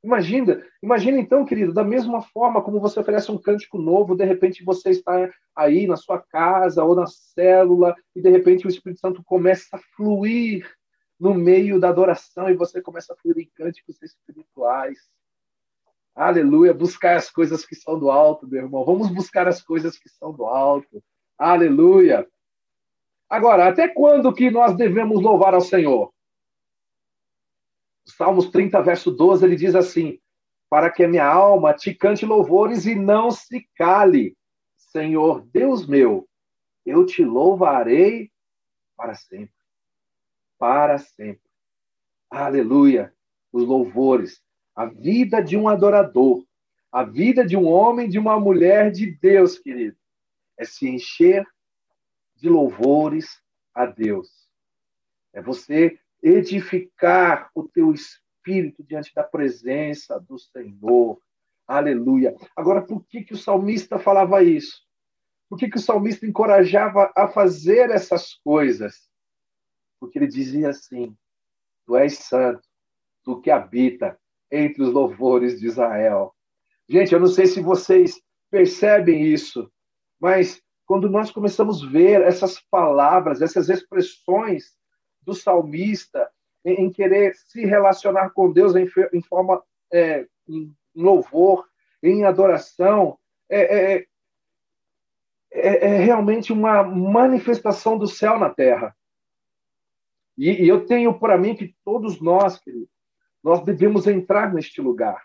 Imagina, 0.00 0.64
imagina 0.80 1.18
então, 1.18 1.44
querido, 1.44 1.72
da 1.72 1.82
mesma 1.82 2.22
forma 2.22 2.62
como 2.62 2.78
você 2.78 3.00
oferece 3.00 3.32
um 3.32 3.38
cântico 3.38 3.78
novo, 3.78 4.14
de 4.14 4.24
repente 4.24 4.64
você 4.64 4.90
está 4.90 5.28
aí 5.56 5.88
na 5.88 5.96
sua 5.96 6.20
casa 6.20 6.84
ou 6.84 6.94
na 6.94 7.06
célula 7.08 7.96
e 8.14 8.22
de 8.22 8.30
repente 8.30 8.64
o 8.64 8.70
Espírito 8.70 9.00
Santo 9.00 9.22
começa 9.24 9.66
a 9.72 9.78
fluir 9.96 10.64
no 11.18 11.34
meio 11.34 11.80
da 11.80 11.88
adoração 11.88 12.48
e 12.48 12.54
você 12.54 12.80
começa 12.80 13.12
a 13.12 13.16
fluir 13.16 13.38
em 13.38 13.50
cânticos 13.56 14.00
espirituais. 14.00 14.98
Aleluia, 16.14 16.74
buscar 16.74 17.16
as 17.16 17.30
coisas 17.30 17.64
que 17.64 17.74
são 17.74 17.98
do 17.98 18.10
alto, 18.10 18.46
meu 18.46 18.62
irmão. 18.62 18.84
Vamos 18.84 19.08
buscar 19.08 19.48
as 19.48 19.62
coisas 19.62 19.98
que 19.98 20.08
são 20.08 20.32
do 20.32 20.44
alto. 20.44 21.02
Aleluia. 21.38 22.28
Agora, 23.28 23.66
até 23.66 23.88
quando 23.88 24.32
que 24.34 24.50
nós 24.50 24.76
devemos 24.76 25.22
louvar 25.22 25.54
ao 25.54 25.62
Senhor? 25.62 26.12
Salmos 28.04 28.50
30, 28.50 28.82
verso 28.82 29.10
12, 29.10 29.44
ele 29.44 29.56
diz 29.56 29.74
assim: 29.74 30.20
Para 30.68 30.90
que 30.90 31.02
a 31.02 31.08
minha 31.08 31.26
alma 31.26 31.72
te 31.72 31.94
cante 31.94 32.26
louvores 32.26 32.84
e 32.84 32.94
não 32.94 33.30
se 33.30 33.66
cale. 33.74 34.36
Senhor 34.76 35.46
Deus 35.46 35.86
meu, 35.86 36.28
eu 36.84 37.06
te 37.06 37.24
louvarei 37.24 38.30
para 38.96 39.14
sempre. 39.14 39.54
Para 40.58 40.98
sempre. 40.98 41.50
Aleluia. 42.30 43.14
Os 43.50 43.64
louvores. 43.64 44.42
A 44.74 44.86
vida 44.86 45.42
de 45.42 45.56
um 45.56 45.68
adorador. 45.68 46.44
A 46.90 47.04
vida 47.04 47.44
de 47.44 47.56
um 47.56 47.66
homem, 47.66 48.08
de 48.08 48.18
uma 48.18 48.38
mulher 48.38 48.90
de 48.90 49.10
Deus, 49.10 49.58
querido. 49.58 49.96
É 50.58 50.64
se 50.64 50.88
encher 50.88 51.46
de 52.36 52.48
louvores 52.48 53.40
a 53.74 53.86
Deus. 53.86 54.28
É 55.32 55.40
você 55.40 55.98
edificar 56.22 57.50
o 57.54 57.66
teu 57.66 57.92
espírito 57.92 58.82
diante 58.82 59.14
da 59.14 59.22
presença 59.22 60.20
do 60.20 60.38
Senhor. 60.38 61.20
Aleluia. 61.66 62.36
Agora, 62.54 62.82
por 62.82 63.04
que, 63.06 63.22
que 63.22 63.32
o 63.32 63.38
salmista 63.38 63.98
falava 63.98 64.42
isso? 64.42 64.82
Por 65.48 65.58
que, 65.58 65.68
que 65.68 65.76
o 65.76 65.80
salmista 65.80 66.26
encorajava 66.26 67.12
a 67.16 67.28
fazer 67.28 67.90
essas 67.90 68.34
coisas? 68.34 69.08
Porque 70.00 70.18
ele 70.18 70.26
dizia 70.26 70.70
assim: 70.70 71.16
Tu 71.86 71.96
és 71.96 72.18
santo, 72.18 72.66
tu 73.22 73.40
que 73.40 73.50
habita 73.50 74.18
entre 74.52 74.82
os 74.82 74.92
louvores 74.92 75.58
de 75.58 75.66
Israel. 75.66 76.34
Gente, 76.86 77.14
eu 77.14 77.20
não 77.20 77.26
sei 77.26 77.46
se 77.46 77.60
vocês 77.62 78.20
percebem 78.50 79.24
isso, 79.24 79.72
mas 80.20 80.62
quando 80.84 81.08
nós 81.08 81.30
começamos 81.30 81.82
a 81.82 81.88
ver 81.88 82.20
essas 82.20 82.60
palavras, 82.70 83.40
essas 83.40 83.70
expressões 83.70 84.76
do 85.22 85.32
salmista 85.32 86.30
em, 86.64 86.90
querer 86.90 87.34
se 87.34 87.64
relacionar 87.64 88.30
com 88.30 88.52
Deus 88.52 88.74
em, 88.76 89.22
forma 89.22 89.62
é, 89.92 90.26
em 90.46 90.70
louvor, 90.94 91.66
em 92.02 92.24
adoração, 92.24 93.18
é, 93.48 93.94
é, 93.94 94.06
é, 95.50 95.86
é, 95.86 95.98
realmente 95.98 96.52
uma 96.52 96.82
manifestação 96.82 97.96
do 97.96 98.06
céu 98.06 98.38
na 98.38 98.50
terra. 98.50 98.94
E, 100.36 100.64
e 100.64 100.68
eu 100.68 100.86
tenho 100.86 101.18
para 101.18 101.38
mim 101.38 101.54
que 101.54 101.74
todos 101.84 102.20
nós, 102.20 102.58
querido, 102.58 102.88
nós 103.42 103.62
devemos 103.64 104.06
entrar 104.06 104.52
neste 104.52 104.80
lugar. 104.80 105.22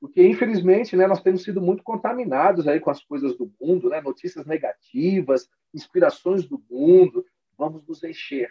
Porque, 0.00 0.26
infelizmente, 0.26 0.96
né, 0.96 1.06
nós 1.06 1.22
temos 1.22 1.42
sido 1.42 1.60
muito 1.60 1.82
contaminados 1.82 2.68
aí 2.68 2.80
com 2.80 2.90
as 2.90 3.02
coisas 3.02 3.36
do 3.36 3.50
mundo, 3.60 3.88
né, 3.88 4.00
notícias 4.00 4.46
negativas, 4.46 5.48
inspirações 5.72 6.46
do 6.46 6.62
mundo. 6.70 7.24
Vamos 7.56 7.86
nos 7.86 8.02
encher 8.02 8.50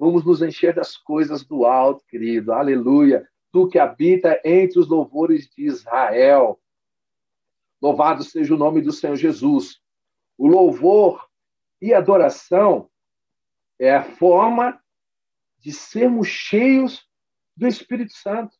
Vamos 0.00 0.24
nos 0.24 0.40
encher 0.40 0.74
das 0.74 0.96
coisas 0.96 1.44
do 1.44 1.66
alto, 1.66 2.02
querido. 2.06 2.54
Aleluia. 2.54 3.28
Tu 3.52 3.68
que 3.68 3.78
habita 3.78 4.40
entre 4.42 4.80
os 4.80 4.88
louvores 4.88 5.46
de 5.50 5.66
Israel. 5.66 6.58
Louvado 7.82 8.24
seja 8.24 8.54
o 8.54 8.56
nome 8.56 8.80
do 8.80 8.92
Senhor 8.92 9.14
Jesus. 9.14 9.78
O 10.38 10.48
louvor 10.48 11.28
e 11.82 11.92
adoração 11.92 12.88
é 13.78 13.94
a 13.94 14.02
forma 14.02 14.82
de 15.58 15.70
sermos 15.70 16.28
cheios 16.28 17.06
do 17.56 17.66
Espírito 17.66 18.12
Santo. 18.12 18.56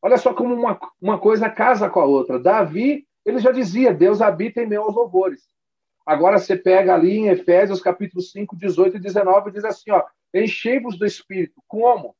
Olha 0.00 0.16
só 0.16 0.34
como 0.34 0.54
uma, 0.54 0.78
uma 1.00 1.18
coisa 1.18 1.48
casa 1.48 1.88
com 1.88 2.00
a 2.00 2.04
outra. 2.04 2.38
Davi, 2.38 3.06
ele 3.24 3.38
já 3.38 3.52
dizia: 3.52 3.94
Deus 3.94 4.20
habita 4.20 4.60
em 4.60 4.66
meus 4.66 4.94
louvores. 4.94 5.46
Agora 6.04 6.38
você 6.38 6.56
pega 6.56 6.94
ali 6.94 7.18
em 7.18 7.28
Efésios 7.28 7.80
capítulo 7.80 8.20
5, 8.20 8.56
18 8.56 8.96
e 8.96 9.00
19 9.00 9.50
e 9.50 9.52
diz 9.52 9.64
assim: 9.64 9.90
ó, 9.90 10.02
Enchei-vos 10.34 10.98
do 10.98 11.06
Espírito. 11.06 11.62
Como? 11.68 12.16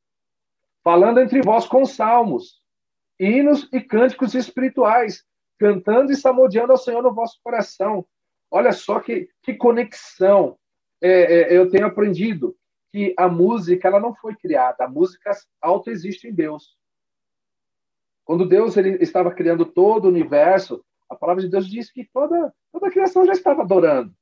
Falando 0.85 1.21
entre 1.21 1.41
vós 1.43 1.67
com 1.67 1.85
salmos, 1.87 2.61
hinos 3.19 3.69
e 3.73 3.81
cânticos 3.81 4.35
espirituais, 4.35 5.25
cantando 5.59 6.13
e 6.13 6.17
salmodiando 6.17 6.73
ao 6.73 6.79
Senhor 6.79 7.03
no 7.03 7.15
vosso 7.15 7.39
coração. 7.43 8.05
Olha 8.51 8.73
só 8.73 9.01
que, 9.01 9.29
que 9.43 9.55
conexão 9.55 10.59
é, 11.01 11.11
é, 11.11 11.57
eu 11.57 11.71
tenho 11.71 11.87
aprendido 11.87 12.57
que 12.93 13.15
a 13.17 13.27
música 13.27 13.89
ela 13.89 13.99
não 13.99 14.15
foi 14.15 14.37
criada, 14.37 14.85
a 14.85 14.89
música 14.89 15.31
autoexiste 15.63 16.29
em 16.29 16.35
Deus. 16.35 16.77
Quando 18.23 18.47
Deus 18.47 18.77
ele 18.77 19.03
estava 19.03 19.33
criando 19.35 19.65
todo 19.65 20.05
o 20.05 20.09
universo, 20.09 20.85
a 21.09 21.17
palavra 21.17 21.43
de 21.43 21.49
Deus 21.49 21.67
diz 21.67 21.91
que 21.91 22.05
toda, 22.13 22.55
toda 22.71 22.87
a 22.87 22.91
criação 22.91 23.25
já 23.25 23.33
estava 23.33 23.63
adorando. 23.63 24.15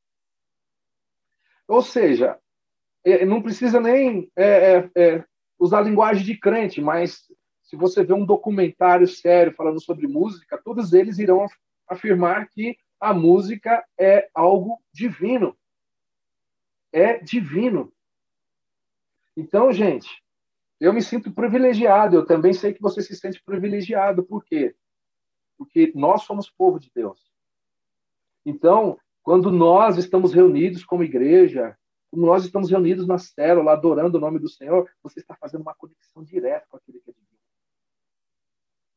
Ou 1.66 1.82
seja, 1.82 2.38
é, 3.04 3.26
não 3.26 3.42
precisa 3.42 3.80
nem 3.80 4.30
é, 4.36 4.44
é, 4.44 4.90
é, 4.96 5.24
usar 5.58 5.82
linguagem 5.82 6.24
de 6.24 6.38
crente, 6.38 6.80
mas 6.80 7.24
se 7.62 7.76
você 7.76 8.04
vê 8.04 8.12
um 8.12 8.24
documentário 8.24 9.06
sério 9.06 9.52
falando 9.52 9.80
sobre 9.80 10.06
música, 10.06 10.60
todos 10.62 10.92
eles 10.92 11.18
irão 11.18 11.46
afirmar 11.88 12.48
que 12.48 12.76
a 13.00 13.12
música 13.12 13.84
é 13.98 14.28
algo 14.34 14.80
divino. 14.92 15.56
É 16.92 17.18
divino. 17.18 17.92
Então, 19.40 19.72
gente, 19.72 20.22
eu 20.78 20.92
me 20.92 21.00
sinto 21.00 21.32
privilegiado. 21.32 22.14
Eu 22.14 22.26
também 22.26 22.52
sei 22.52 22.74
que 22.74 22.82
você 22.82 23.00
se 23.00 23.16
sente 23.16 23.42
privilegiado. 23.42 24.22
Por 24.22 24.44
quê? 24.44 24.76
Porque 25.56 25.90
nós 25.94 26.24
somos 26.24 26.50
povo 26.50 26.78
de 26.78 26.90
Deus. 26.94 27.18
Então, 28.44 29.00
quando 29.22 29.50
nós 29.50 29.96
estamos 29.96 30.34
reunidos 30.34 30.84
como 30.84 31.02
igreja, 31.02 31.74
como 32.10 32.26
nós 32.26 32.44
estamos 32.44 32.70
reunidos 32.70 33.06
na 33.06 33.16
célula, 33.16 33.72
adorando 33.72 34.18
o 34.18 34.20
nome 34.20 34.38
do 34.38 34.48
Senhor, 34.48 34.90
você 35.02 35.20
está 35.20 35.34
fazendo 35.34 35.62
uma 35.62 35.74
conexão 35.74 36.22
direta 36.22 36.66
com 36.68 36.76
aquele 36.76 37.00
que 37.00 37.08
é 37.08 37.14
divino. 37.14 37.38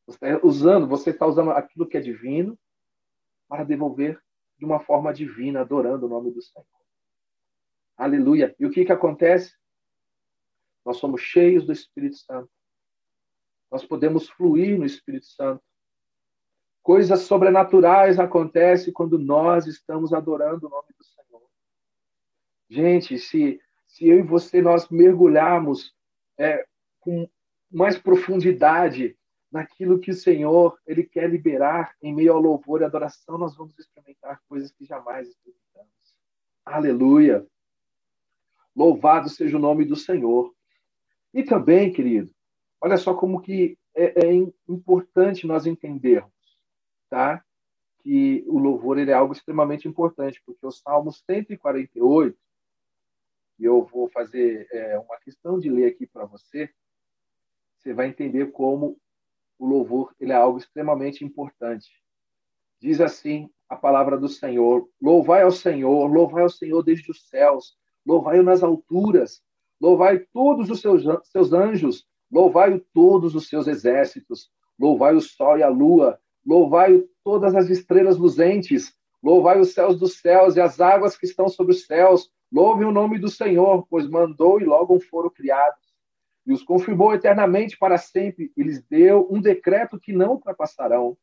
Você 0.06 0.26
está 0.26 0.46
usando, 0.46 0.86
você 0.86 1.08
está 1.08 1.26
usando 1.26 1.52
aquilo 1.52 1.86
que 1.86 1.96
é 1.96 2.02
divino 2.02 2.58
para 3.48 3.64
devolver 3.64 4.20
de 4.58 4.66
uma 4.66 4.78
forma 4.78 5.10
divina, 5.10 5.62
adorando 5.62 6.04
o 6.04 6.08
nome 6.08 6.30
do 6.30 6.42
Senhor. 6.42 6.66
Aleluia. 7.96 8.54
E 8.58 8.66
o 8.66 8.70
que, 8.70 8.84
que 8.84 8.92
acontece? 8.92 9.54
Nós 10.84 10.98
somos 10.98 11.20
cheios 11.20 11.64
do 11.64 11.72
Espírito 11.72 12.16
Santo. 12.16 12.50
Nós 13.70 13.84
podemos 13.84 14.28
fluir 14.28 14.78
no 14.78 14.84
Espírito 14.84 15.26
Santo. 15.26 15.62
Coisas 16.82 17.22
sobrenaturais 17.22 18.18
acontecem 18.18 18.92
quando 18.92 19.18
nós 19.18 19.66
estamos 19.66 20.12
adorando 20.12 20.66
o 20.66 20.70
nome 20.70 20.88
do 20.96 21.04
Senhor. 21.04 21.42
Gente, 22.68 23.18
se, 23.18 23.60
se 23.86 24.06
eu 24.06 24.18
e 24.18 24.22
você 24.22 24.60
nós 24.60 24.88
mergulharmos 24.88 25.94
é, 26.38 26.66
com 27.00 27.28
mais 27.70 27.98
profundidade 27.98 29.16
naquilo 29.50 29.98
que 29.98 30.10
o 30.10 30.14
Senhor 30.14 30.78
ele 30.86 31.04
quer 31.04 31.28
liberar 31.28 31.94
em 32.02 32.14
meio 32.14 32.32
ao 32.32 32.40
louvor 32.40 32.80
e 32.80 32.84
adoração, 32.84 33.38
nós 33.38 33.56
vamos 33.56 33.78
experimentar 33.78 34.40
coisas 34.48 34.70
que 34.70 34.84
jamais 34.84 35.28
experimentamos. 35.28 36.16
Aleluia! 36.64 37.46
Louvado 38.74 39.28
seja 39.28 39.56
o 39.56 39.60
nome 39.60 39.84
do 39.84 39.96
Senhor. 39.96 40.53
E 41.34 41.42
também, 41.42 41.92
querido, 41.92 42.32
olha 42.80 42.96
só 42.96 43.12
como 43.12 43.40
que 43.40 43.76
é, 43.94 44.26
é 44.26 44.32
importante 44.68 45.46
nós 45.46 45.66
entendermos, 45.66 46.32
tá? 47.10 47.44
Que 47.98 48.44
o 48.46 48.58
louvor 48.58 48.98
ele 48.98 49.10
é 49.10 49.14
algo 49.14 49.32
extremamente 49.32 49.88
importante, 49.88 50.40
porque 50.46 50.64
o 50.64 50.70
Salmo 50.70 51.12
148 51.12 52.38
e 53.58 53.64
eu 53.64 53.84
vou 53.84 54.08
fazer 54.10 54.66
é, 54.72 54.98
uma 54.98 55.16
questão 55.18 55.58
de 55.58 55.70
ler 55.70 55.86
aqui 55.86 56.06
para 56.06 56.24
você, 56.24 56.68
você 57.76 57.92
vai 57.92 58.08
entender 58.08 58.50
como 58.50 58.98
o 59.58 59.66
louvor 59.66 60.14
ele 60.18 60.32
é 60.32 60.36
algo 60.36 60.58
extremamente 60.58 61.24
importante. 61.24 61.90
Diz 62.80 63.00
assim 63.00 63.50
a 63.68 63.76
palavra 63.76 64.18
do 64.18 64.28
Senhor: 64.28 64.88
Louvai 65.00 65.42
ao 65.42 65.52
Senhor, 65.52 66.06
louvai 66.06 66.42
ao 66.42 66.50
Senhor 66.50 66.82
desde 66.82 67.10
os 67.10 67.28
céus, 67.28 67.76
louvai-o 68.04 68.42
nas 68.42 68.62
alturas, 68.62 69.42
louvai 69.84 70.18
todos 70.32 70.70
os 70.70 70.80
seus, 70.80 71.02
seus 71.24 71.52
anjos, 71.52 72.06
louvai-o 72.30 72.80
todos 72.92 73.34
os 73.34 73.48
seus 73.48 73.66
exércitos, 73.66 74.50
louvai 74.78 75.14
o 75.14 75.20
sol 75.20 75.58
e 75.58 75.62
a 75.62 75.68
lua, 75.68 76.18
louvai 76.44 77.04
todas 77.22 77.54
as 77.54 77.68
estrelas 77.68 78.16
luzentes, 78.16 78.94
Louvai 79.24 79.58
os 79.58 79.72
céus 79.72 79.98
dos 79.98 80.20
céus 80.20 80.54
e 80.54 80.60
as 80.60 80.82
águas 80.82 81.16
que 81.16 81.24
estão 81.24 81.48
sobre 81.48 81.72
os 81.72 81.86
céus. 81.86 82.30
Louve 82.52 82.84
o 82.84 82.92
nome 82.92 83.18
do 83.18 83.30
Senhor, 83.30 83.86
pois 83.88 84.06
mandou 84.06 84.60
e 84.60 84.66
logo 84.66 85.00
foram 85.00 85.30
criados. 85.30 85.80
E 86.46 86.52
os 86.52 86.62
confirmou 86.62 87.14
eternamente 87.14 87.78
para 87.78 87.96
sempre, 87.96 88.52
e 88.54 88.62
lhes 88.62 88.82
deu 88.82 89.26
um 89.30 89.40
decreto 89.40 89.98
que 89.98 90.12
não 90.12 90.32
ultrapassarão. 90.32 91.16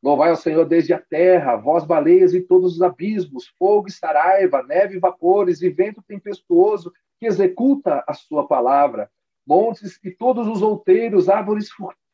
Louvai 0.00 0.30
ao 0.30 0.36
Senhor 0.36 0.64
desde 0.66 0.94
a 0.94 1.00
terra, 1.00 1.56
vós 1.56 1.84
baleias 1.84 2.32
e 2.32 2.40
todos 2.40 2.76
os 2.76 2.82
abismos, 2.82 3.48
fogo 3.58 3.88
e 3.88 3.92
saraiva, 3.92 4.62
neve 4.62 4.94
e 4.94 5.00
vapores, 5.00 5.60
e 5.60 5.68
vento 5.68 6.00
tempestuoso 6.00 6.92
que 7.18 7.26
executa 7.26 8.04
a 8.06 8.14
sua 8.14 8.46
palavra, 8.46 9.10
montes 9.46 9.98
e 10.04 10.10
todos 10.10 10.46
os 10.46 10.62
outeiros, 10.62 11.28
árvores 11.28 11.68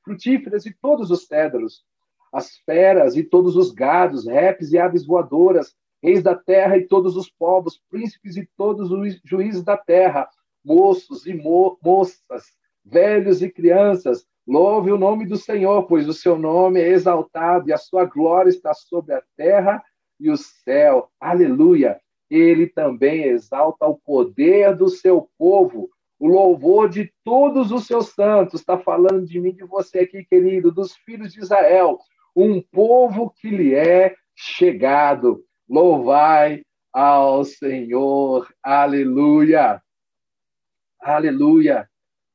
frutíferas 0.04 0.66
e 0.66 0.72
todos 0.72 1.10
os 1.10 1.26
cedros, 1.26 1.84
as 2.32 2.56
feras 2.58 3.16
e 3.16 3.22
todos 3.22 3.56
os 3.56 3.70
gados, 3.70 4.26
repes 4.26 4.72
e 4.72 4.78
aves 4.78 5.06
voadoras, 5.06 5.74
reis 6.02 6.22
da 6.22 6.34
terra 6.34 6.76
e 6.76 6.86
todos 6.86 7.16
os 7.16 7.30
povos, 7.30 7.80
príncipes 7.90 8.36
e 8.36 8.48
todos 8.56 8.90
os 8.90 9.20
juízes 9.24 9.62
da 9.62 9.76
terra, 9.76 10.28
moços 10.64 11.26
e 11.26 11.34
mo 11.34 11.78
moças, 11.82 12.44
velhos 12.84 13.42
e 13.42 13.50
crianças, 13.50 14.26
louve 14.46 14.92
o 14.92 14.98
nome 14.98 15.26
do 15.26 15.36
Senhor, 15.36 15.86
pois 15.86 16.08
o 16.08 16.12
seu 16.12 16.38
nome 16.38 16.80
é 16.80 16.88
exaltado 16.88 17.68
e 17.68 17.72
a 17.72 17.78
sua 17.78 18.04
glória 18.04 18.50
está 18.50 18.74
sobre 18.74 19.14
a 19.14 19.22
terra 19.36 19.82
e 20.20 20.30
o 20.30 20.36
céu. 20.36 21.08
Aleluia! 21.18 22.03
Ele 22.34 22.66
também 22.66 23.26
exalta 23.26 23.86
o 23.86 23.96
poder 23.96 24.74
do 24.74 24.88
seu 24.88 25.30
povo, 25.38 25.88
o 26.18 26.26
louvor 26.26 26.88
de 26.88 27.12
todos 27.22 27.70
os 27.70 27.86
seus 27.86 28.08
santos. 28.08 28.58
Está 28.58 28.76
falando 28.76 29.24
de 29.24 29.38
mim, 29.38 29.52
de 29.52 29.62
você 29.62 30.00
aqui, 30.00 30.24
querido, 30.24 30.72
dos 30.72 30.96
filhos 30.96 31.32
de 31.32 31.38
Israel, 31.38 31.96
um 32.34 32.60
povo 32.60 33.32
que 33.40 33.48
lhe 33.48 33.72
é 33.72 34.16
chegado. 34.34 35.44
Louvai 35.68 36.62
ao 36.92 37.44
Senhor. 37.44 38.52
Aleluia. 38.60 39.80
Aleluia. 41.00 41.88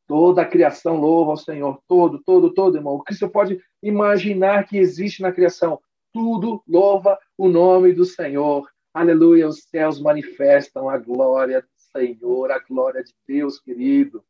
Toda 0.08 0.44
a 0.44 0.48
criação 0.48 0.96
louva 0.96 1.32
ao 1.32 1.38
Senhor. 1.38 1.78
Todo, 1.90 2.24
todo, 2.24 2.54
todo, 2.54 2.78
irmão. 2.78 2.96
O 2.96 3.04
que 3.04 3.14
você 3.14 3.28
pode 3.28 3.60
imaginar 3.84 4.66
que 4.66 4.78
existe 4.78 5.22
na 5.22 5.34
criação? 5.34 5.78
Tudo 6.14 6.64
louva 6.66 7.20
o 7.38 7.50
nome 7.50 7.92
do 7.92 8.06
Senhor. 8.06 8.66
Aleluia. 8.94 9.48
Os 9.48 9.64
céus 9.64 10.00
manifestam 10.00 10.90
a 10.90 10.98
glória 10.98 11.62
do 11.62 11.68
Senhor, 11.76 12.52
a 12.52 12.60
glória 12.60 13.04
de 13.04 13.14
Deus, 13.28 13.60
querido. 13.60 14.24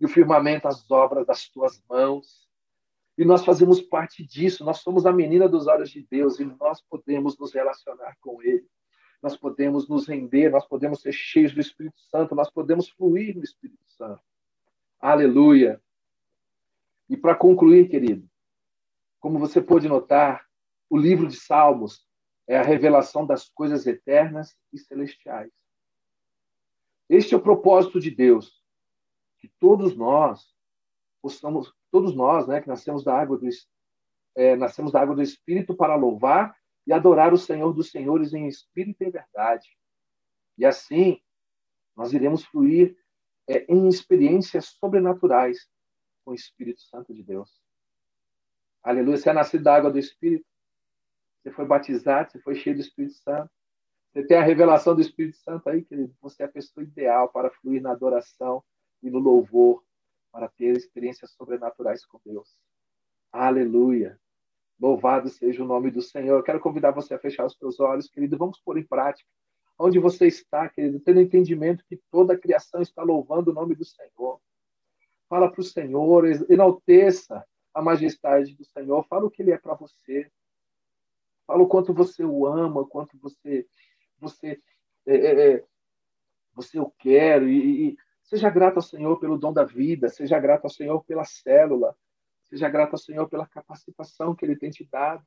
E 0.00 0.06
o 0.06 0.08
firmamento, 0.08 0.68
as 0.68 0.90
obras 0.90 1.26
das 1.26 1.48
tuas 1.48 1.82
mãos. 1.88 2.48
E 3.16 3.24
nós 3.24 3.44
fazemos 3.44 3.80
parte 3.80 4.24
disso. 4.24 4.64
Nós 4.64 4.78
somos 4.78 5.04
a 5.04 5.12
menina 5.12 5.48
dos 5.48 5.66
olhos 5.66 5.90
de 5.90 6.06
Deus 6.08 6.38
e 6.38 6.44
nós 6.44 6.80
podemos 6.80 7.38
nos 7.38 7.52
relacionar 7.52 8.16
com 8.20 8.42
Ele. 8.42 8.66
Nós 9.20 9.36
podemos 9.36 9.88
nos 9.88 10.06
render, 10.06 10.50
nós 10.50 10.66
podemos 10.66 11.00
ser 11.00 11.12
cheios 11.12 11.52
do 11.52 11.60
Espírito 11.60 11.98
Santo, 12.08 12.36
nós 12.36 12.48
podemos 12.48 12.88
fluir 12.88 13.36
no 13.36 13.42
Espírito 13.42 13.84
Santo. 13.88 14.22
Aleluia. 15.00 15.82
E 17.08 17.16
para 17.16 17.34
concluir, 17.34 17.88
querido, 17.88 18.28
como 19.18 19.38
você 19.38 19.60
pôde 19.60 19.88
notar, 19.88 20.46
o 20.88 20.96
livro 20.96 21.26
de 21.26 21.34
Salmos 21.34 22.07
é 22.48 22.56
a 22.56 22.62
revelação 22.62 23.26
das 23.26 23.48
coisas 23.50 23.86
eternas 23.86 24.56
e 24.72 24.78
celestiais. 24.78 25.52
Este 27.08 27.34
é 27.34 27.36
o 27.36 27.42
propósito 27.42 28.00
de 28.00 28.10
Deus, 28.10 28.64
que 29.38 29.48
todos 29.60 29.94
nós 29.94 30.52
possamos, 31.20 31.72
todos 31.90 32.14
nós, 32.14 32.48
né, 32.48 32.60
que 32.60 32.68
nascemos 32.68 33.04
da 33.04 33.14
água 33.14 33.36
do 33.36 33.46
é, 34.34 34.56
nascemos 34.56 34.92
da 34.92 35.00
água 35.00 35.14
do 35.14 35.22
Espírito 35.22 35.74
para 35.74 35.94
louvar 35.94 36.56
e 36.86 36.92
adorar 36.92 37.34
o 37.34 37.38
Senhor 37.38 37.72
dos 37.72 37.90
Senhores 37.90 38.32
em 38.32 38.46
espírito 38.46 39.02
e 39.02 39.10
verdade. 39.10 39.68
E 40.56 40.64
assim 40.64 41.20
nós 41.94 42.12
iremos 42.12 42.44
fluir 42.44 42.96
é, 43.46 43.64
em 43.68 43.88
experiências 43.88 44.66
sobrenaturais 44.80 45.68
com 46.24 46.30
o 46.30 46.34
Espírito 46.34 46.80
Santo 46.82 47.12
de 47.12 47.22
Deus. 47.22 47.60
Aleluia. 48.82 49.16
Você 49.16 49.28
é 49.28 49.32
nascido 49.32 49.64
da 49.64 49.74
água 49.74 49.90
do 49.90 49.98
Espírito. 49.98 50.46
Você 51.48 51.50
foi 51.50 51.64
batizado, 51.64 52.30
você 52.30 52.38
foi 52.40 52.54
cheio 52.54 52.76
do 52.76 52.82
Espírito 52.82 53.14
Santo. 53.14 53.50
Você 54.12 54.22
tem 54.22 54.36
a 54.36 54.42
revelação 54.42 54.94
do 54.94 55.00
Espírito 55.00 55.38
Santo 55.38 55.68
aí, 55.68 55.82
querido. 55.82 56.14
Você 56.20 56.42
é 56.42 56.46
a 56.46 56.50
pessoa 56.50 56.84
ideal 56.84 57.30
para 57.30 57.50
fluir 57.50 57.80
na 57.80 57.92
adoração 57.92 58.62
e 59.02 59.08
no 59.08 59.18
louvor, 59.18 59.82
para 60.30 60.48
ter 60.48 60.76
experiências 60.76 61.30
sobrenaturais 61.32 62.04
com 62.04 62.20
Deus. 62.24 62.54
Aleluia. 63.32 64.18
Louvado 64.78 65.28
seja 65.30 65.62
o 65.62 65.66
nome 65.66 65.90
do 65.90 66.02
Senhor. 66.02 66.36
Eu 66.36 66.42
quero 66.42 66.60
convidar 66.60 66.90
você 66.90 67.14
a 67.14 67.18
fechar 67.18 67.46
os 67.46 67.56
seus 67.56 67.80
olhos, 67.80 68.08
querido. 68.08 68.36
Vamos 68.36 68.60
pôr 68.60 68.76
em 68.76 68.86
prática 68.86 69.28
onde 69.78 69.98
você 69.98 70.26
está, 70.26 70.68
querido, 70.68 71.00
tendo 71.00 71.20
entendimento 71.20 71.84
que 71.88 71.98
toda 72.10 72.34
a 72.34 72.38
criação 72.38 72.82
está 72.82 73.02
louvando 73.02 73.52
o 73.52 73.54
nome 73.54 73.74
do 73.74 73.84
Senhor. 73.84 74.38
Fala 75.28 75.50
para 75.50 75.60
o 75.60 75.64
Senhor, 75.64 76.26
enalteça 76.50 77.42
a 77.72 77.80
majestade 77.80 78.54
do 78.54 78.64
Senhor, 78.64 79.06
fala 79.06 79.26
o 79.26 79.30
que 79.30 79.40
Ele 79.40 79.52
é 79.52 79.58
para 79.58 79.74
você. 79.74 80.30
Fala 81.48 81.62
o 81.62 81.66
quanto 81.66 81.92
você 81.92 82.24
o 82.24 82.46
ama, 82.46 82.86
quanto 82.86 83.18
você 83.18 83.66
você 84.20 84.60
é, 85.04 85.16
é, 85.16 85.50
é, 85.54 85.64
você 86.54 86.78
o 86.78 86.90
quer 86.90 87.42
e, 87.42 87.88
e 87.88 87.96
seja 88.22 88.48
grato 88.50 88.76
ao 88.76 88.82
Senhor 88.82 89.18
pelo 89.18 89.36
dom 89.36 89.52
da 89.52 89.64
vida, 89.64 90.08
seja 90.08 90.38
grato 90.38 90.64
ao 90.64 90.70
Senhor 90.70 91.02
pela 91.04 91.24
célula, 91.24 91.96
seja 92.44 92.68
grato 92.68 92.92
ao 92.92 92.98
Senhor 92.98 93.28
pela 93.28 93.48
capacitação 93.48 94.34
que 94.34 94.44
Ele 94.44 94.54
tem 94.54 94.70
te 94.70 94.86
dado 94.88 95.26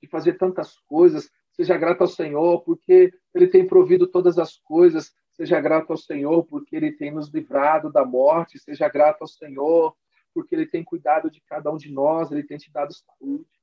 de 0.00 0.08
fazer 0.08 0.34
tantas 0.38 0.78
coisas, 0.80 1.28
Seja 1.58 1.76
grato 1.76 2.02
ao 2.02 2.06
Senhor, 2.06 2.62
porque 2.62 3.12
Ele 3.34 3.48
tem 3.48 3.66
provido 3.66 4.06
todas 4.06 4.38
as 4.38 4.56
coisas. 4.58 5.12
Seja 5.32 5.60
grato 5.60 5.90
ao 5.90 5.96
Senhor, 5.96 6.44
porque 6.44 6.76
Ele 6.76 6.92
tem 6.92 7.10
nos 7.10 7.28
livrado 7.34 7.90
da 7.90 8.04
morte. 8.04 8.60
Seja 8.60 8.88
grato 8.88 9.22
ao 9.22 9.26
Senhor, 9.26 9.92
porque 10.32 10.54
Ele 10.54 10.66
tem 10.66 10.84
cuidado 10.84 11.28
de 11.28 11.40
cada 11.40 11.68
um 11.72 11.76
de 11.76 11.90
nós. 11.90 12.30
Ele 12.30 12.44
tem 12.44 12.58
te 12.58 12.70
dado 12.70 12.92
saúde. 12.94 13.57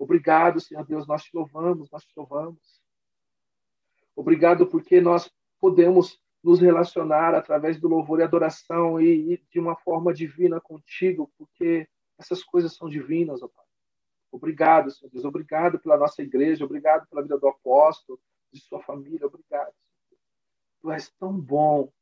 Obrigado, 0.00 0.58
Senhor 0.60 0.82
Deus. 0.86 1.06
Nós 1.06 1.24
te 1.24 1.36
louvamos, 1.36 1.90
nós 1.90 2.02
te 2.02 2.12
louvamos. 2.16 2.80
Obrigado, 4.16 4.66
porque 4.66 4.98
nós 4.98 5.30
podemos 5.60 6.18
nos 6.42 6.58
relacionar 6.58 7.34
através 7.34 7.78
do 7.78 7.86
louvor 7.86 8.18
e 8.18 8.22
adoração 8.22 8.98
e, 8.98 9.34
e 9.34 9.44
de 9.50 9.60
uma 9.60 9.76
forma 9.76 10.10
divina 10.14 10.58
contigo, 10.58 11.30
porque 11.36 11.86
essas 12.18 12.42
coisas 12.42 12.74
são 12.74 12.88
divinas, 12.88 13.42
ó 13.42 13.48
Pai. 13.48 13.66
Obrigado, 14.32 14.90
Senhor 14.90 15.10
Deus. 15.10 15.26
Obrigado 15.26 15.78
pela 15.78 15.98
nossa 15.98 16.22
igreja. 16.22 16.64
Obrigado 16.64 17.06
pela 17.06 17.20
vida 17.20 17.36
do 17.36 17.48
apóstolo, 17.48 18.18
de 18.50 18.58
sua 18.58 18.80
família. 18.80 19.26
Obrigado. 19.26 19.74
Tu 20.80 20.90
és 20.90 21.10
tão 21.10 21.38
bom. 21.38 21.92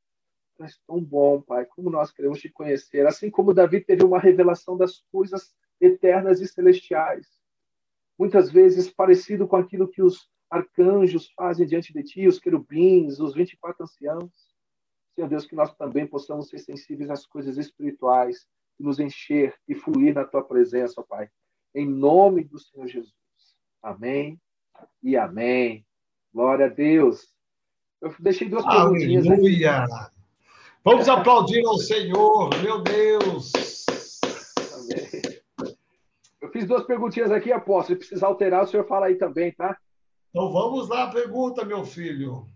Tu 0.57 0.63
és 0.63 0.79
tão 0.87 1.01
bom, 1.01 1.41
Pai. 1.41 1.67
Como 1.67 1.91
nós 1.91 2.13
queremos 2.13 2.39
te 2.39 2.49
conhecer. 2.49 3.09
Assim 3.09 3.29
como 3.29 3.53
Davi 3.53 3.81
teve 3.81 4.05
uma 4.05 4.21
revelação 4.21 4.77
das 4.77 5.01
coisas 5.11 5.53
eternas 5.81 6.41
e 6.41 6.47
celestiais. 6.47 7.38
Muitas 8.18 8.50
vezes 8.50 8.90
parecido 8.90 9.46
com 9.46 9.57
aquilo 9.57 9.88
que 9.88 10.02
os 10.02 10.28
arcanjos 10.50 11.31
fazem 11.37 11.66
diante 11.66 11.92
de 11.92 12.02
ti, 12.02 12.26
os 12.26 12.38
querubins, 12.38 13.20
os 13.20 13.35
24 13.35 13.85
anciãos. 13.85 14.33
Senhor 15.14 15.28
Deus, 15.28 15.46
que 15.46 15.54
nós 15.54 15.74
também 15.74 16.07
possamos 16.07 16.48
ser 16.48 16.59
sensíveis 16.59 17.11
às 17.11 17.26
coisas 17.26 17.57
espirituais, 17.57 18.46
e 18.78 18.83
nos 18.83 19.00
encher 19.00 19.54
e 19.66 19.74
fluir 19.74 20.14
na 20.14 20.24
tua 20.24 20.42
presença, 20.42 21.02
Pai 21.02 21.28
em 21.74 21.88
nome 21.88 22.44
do 22.44 22.59
Senhor 22.59 22.87
Jesus. 22.87 23.12
Amém 23.83 24.40
e 25.02 25.16
amém. 25.16 25.87
Glória 26.33 26.66
a 26.66 26.68
Deus. 26.68 27.28
Eu 28.00 28.14
deixei 28.18 28.48
duas 28.48 28.64
perguntinhas. 28.64 29.26
Aleluia! 29.26 29.85
Vamos 30.85 31.09
aplaudir 31.09 31.64
ao 31.66 31.78
Senhor, 31.78 32.50
meu 32.62 32.83
Deus! 32.83 33.52
Eu 36.40 36.51
fiz 36.51 36.66
duas 36.66 36.85
perguntinhas 36.85 37.33
aqui, 37.33 37.53
apóstolo. 37.53 37.96
Se 37.96 38.07
precisar 38.07 38.29
alterar, 38.29 38.62
o 38.62 38.66
senhor 38.66 38.87
fala 38.87 39.07
aí 39.07 39.16
também, 39.16 39.53
tá? 39.53 39.77
Então 40.31 40.53
vamos 40.53 40.88
lá, 40.88 41.11
pergunta, 41.11 41.64
meu 41.64 41.85
filho. 41.85 42.48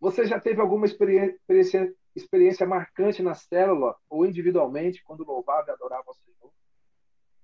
Você 0.00 0.26
já 0.26 0.40
teve 0.40 0.60
alguma 0.60 0.86
experiência, 0.86 1.94
experiência 2.14 2.66
marcante 2.66 3.22
na 3.22 3.34
célula 3.34 3.96
ou 4.08 4.26
individualmente 4.26 5.02
quando 5.04 5.24
louvava 5.24 5.68
e 5.68 5.72
adorava 5.72 6.04
o 6.08 6.14
Senhor? 6.14 6.52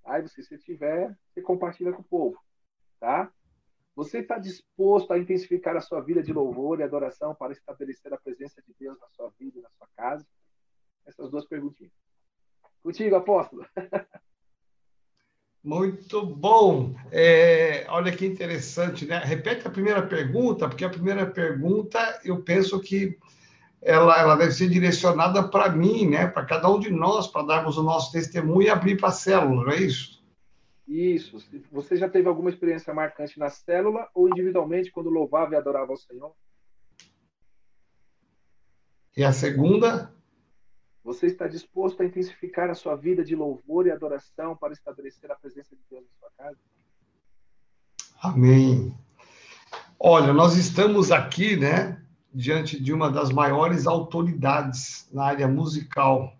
Aí, 0.04 0.22
você, 0.22 0.42
se 0.42 0.58
tiver, 0.58 1.16
você 1.28 1.40
compartilha 1.40 1.92
com 1.92 2.02
o 2.02 2.04
povo, 2.04 2.38
tá? 2.98 3.32
Você 3.94 4.18
está 4.18 4.38
disposto 4.38 5.12
a 5.12 5.18
intensificar 5.18 5.76
a 5.76 5.80
sua 5.80 6.00
vida 6.00 6.22
de 6.22 6.32
louvor 6.32 6.80
e 6.80 6.82
adoração 6.82 7.34
para 7.34 7.52
estabelecer 7.52 8.12
a 8.12 8.18
presença 8.18 8.60
de 8.62 8.74
Deus 8.78 8.98
na 8.98 9.08
sua 9.10 9.30
vida 9.38 9.58
e 9.58 9.62
na 9.62 9.70
sua 9.70 9.86
casa? 9.94 10.26
Essas 11.06 11.30
duas 11.30 11.46
perguntinhas. 11.46 11.92
Contigo, 12.82 13.14
apóstolo. 13.14 13.64
Muito 15.62 16.26
bom. 16.26 16.94
É, 17.10 17.86
olha 17.88 18.10
que 18.10 18.26
interessante, 18.26 19.06
né? 19.06 19.18
Repete 19.24 19.66
a 19.66 19.70
primeira 19.70 20.02
pergunta, 20.02 20.68
porque 20.68 20.84
a 20.84 20.90
primeira 20.90 21.24
pergunta 21.24 22.20
eu 22.24 22.42
penso 22.42 22.80
que 22.80 23.16
ela, 23.80 24.18
ela 24.18 24.36
deve 24.36 24.52
ser 24.52 24.68
direcionada 24.68 25.48
para 25.48 25.68
mim, 25.68 26.08
né, 26.08 26.26
para 26.26 26.44
cada 26.44 26.70
um 26.70 26.78
de 26.78 26.90
nós, 26.90 27.26
para 27.26 27.46
darmos 27.46 27.76
o 27.76 27.82
nosso 27.82 28.12
testemunho 28.12 28.62
e 28.62 28.70
abrir 28.70 28.96
para 28.96 29.08
a 29.08 29.12
célula, 29.12 29.64
não 29.64 29.72
é 29.72 29.80
isso? 29.80 30.22
Isso. 30.86 31.38
Você 31.70 31.96
já 31.96 32.08
teve 32.08 32.28
alguma 32.28 32.50
experiência 32.50 32.94
marcante 32.94 33.38
na 33.38 33.48
célula 33.48 34.08
ou 34.14 34.28
individualmente 34.28 34.90
quando 34.90 35.10
louvava 35.10 35.54
e 35.54 35.56
adorava 35.56 35.92
o 35.92 35.96
Senhor? 35.96 36.32
E 39.16 39.24
a 39.24 39.32
segunda? 39.32 40.12
Você 41.04 41.26
está 41.26 41.48
disposto 41.48 42.00
a 42.00 42.06
intensificar 42.06 42.70
a 42.70 42.74
sua 42.74 42.94
vida 42.94 43.24
de 43.24 43.34
louvor 43.34 43.86
e 43.86 43.90
adoração 43.90 44.56
para 44.56 44.72
estabelecer 44.72 45.30
a 45.30 45.34
presença 45.34 45.74
de 45.74 45.82
Deus 45.90 46.04
na 46.04 46.18
sua 46.20 46.30
casa? 46.36 46.58
Amém. 48.22 48.96
Olha, 49.98 50.32
nós 50.32 50.56
estamos 50.56 51.10
aqui, 51.10 51.56
né, 51.56 52.00
diante 52.32 52.80
de 52.80 52.92
uma 52.92 53.10
das 53.10 53.30
maiores 53.30 53.86
autoridades 53.86 55.08
na 55.12 55.24
área 55.24 55.48
musical, 55.48 56.36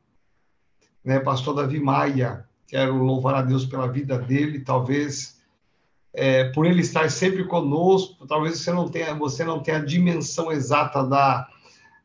né, 1.05 1.19
pastor 1.19 1.55
Davi 1.55 1.81
Maia. 1.81 2.49
Quero 2.69 3.03
louvar 3.03 3.35
a 3.35 3.43
Deus 3.43 3.67
pela 3.67 3.91
vida 3.91 4.17
dele, 4.17 4.61
talvez 4.61 5.43
é, 6.13 6.45
por 6.51 6.67
ele 6.67 6.81
estar 6.81 7.11
sempre 7.11 7.45
conosco, 7.45 8.27
talvez 8.27 8.59
você 8.59 8.73
não 8.73 8.89
tenha, 8.89 9.15
você 9.15 9.45
não 9.45 9.61
tenha 9.61 9.79
a 9.79 9.85
dimensão 9.85 10.53
exata 10.53 11.03
da 11.05 11.49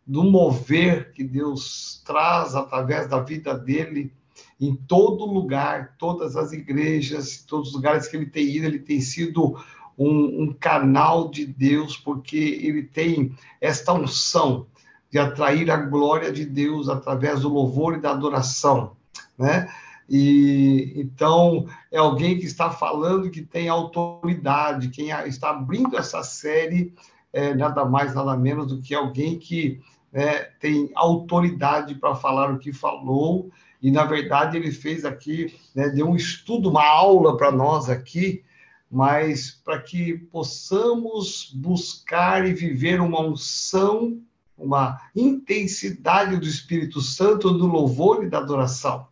do 0.08 0.24
mover 0.24 1.12
que 1.12 1.24
Deus 1.24 2.02
traz 2.06 2.56
através 2.56 3.10
da 3.10 3.20
vida 3.20 3.54
dele 3.54 4.14
em 4.60 4.76
todo 4.76 5.26
lugar, 5.26 5.96
todas 6.00 6.36
as 6.36 6.54
igrejas, 6.54 7.44
todos 7.48 7.70
os 7.70 7.76
lugares 7.76 8.08
que 8.08 8.16
ele 8.16 8.26
tem 8.26 8.48
ido, 8.56 8.66
ele 8.66 8.80
tem 8.80 9.02
sido 9.02 9.60
um, 9.98 10.44
um 10.44 10.54
canal 10.54 11.30
de 11.30 11.46
Deus, 11.46 11.98
porque 11.98 12.38
ele 12.38 12.84
tem 12.84 13.36
esta 13.60 13.94
unção 13.94 14.66
de 15.12 15.20
atrair 15.20 15.70
a 15.70 15.78
glória 15.78 16.32
de 16.32 16.46
Deus 16.46 16.90
através 16.90 17.42
do 17.42 17.50
louvor 17.50 17.96
e 17.96 18.02
da 18.02 18.12
adoração, 18.12 18.96
né? 19.38 19.72
E 20.10 20.94
então 20.96 21.68
é 21.92 21.98
alguém 21.98 22.40
que 22.40 22.46
está 22.46 22.70
falando 22.72 23.30
que 23.30 23.42
tem 23.42 23.68
autoridade, 23.68 24.90
quem 24.90 25.10
está 25.28 25.50
abrindo 25.50 25.98
essa 25.98 26.24
série 26.24 26.94
é 27.34 27.54
nada 27.54 27.84
mais 27.84 28.16
nada 28.16 28.36
menos 28.38 28.68
do 28.68 28.82
que 28.82 28.96
alguém 28.96 29.38
que 29.38 29.82
né, 30.12 30.46
tem 30.60 30.90
autoridade 30.96 31.96
para 31.96 32.16
falar 32.16 32.52
o 32.52 32.60
que 32.60 32.72
falou, 32.72 33.52
e 33.82 33.92
na 33.92 34.06
verdade 34.06 34.58
ele 34.58 34.72
fez 34.72 35.06
aqui, 35.06 35.54
né, 35.76 35.90
deu 35.90 36.08
um 36.08 36.16
estudo, 36.16 36.70
uma 36.70 36.86
aula 36.86 37.38
para 37.38 37.52
nós 37.52 37.90
aqui, 37.90 38.44
mas 38.90 39.52
para 39.52 39.80
que 39.82 40.18
possamos 40.18 41.52
buscar 41.54 42.48
e 42.48 42.54
viver 42.54 43.02
uma 43.02 43.22
unção, 43.22 44.20
uma 44.58 45.00
intensidade 45.16 46.38
do 46.38 46.48
Espírito 46.48 47.02
Santo, 47.02 47.52
do 47.52 47.68
louvor 47.68 48.24
e 48.24 48.30
da 48.30 48.40
adoração. 48.40 49.08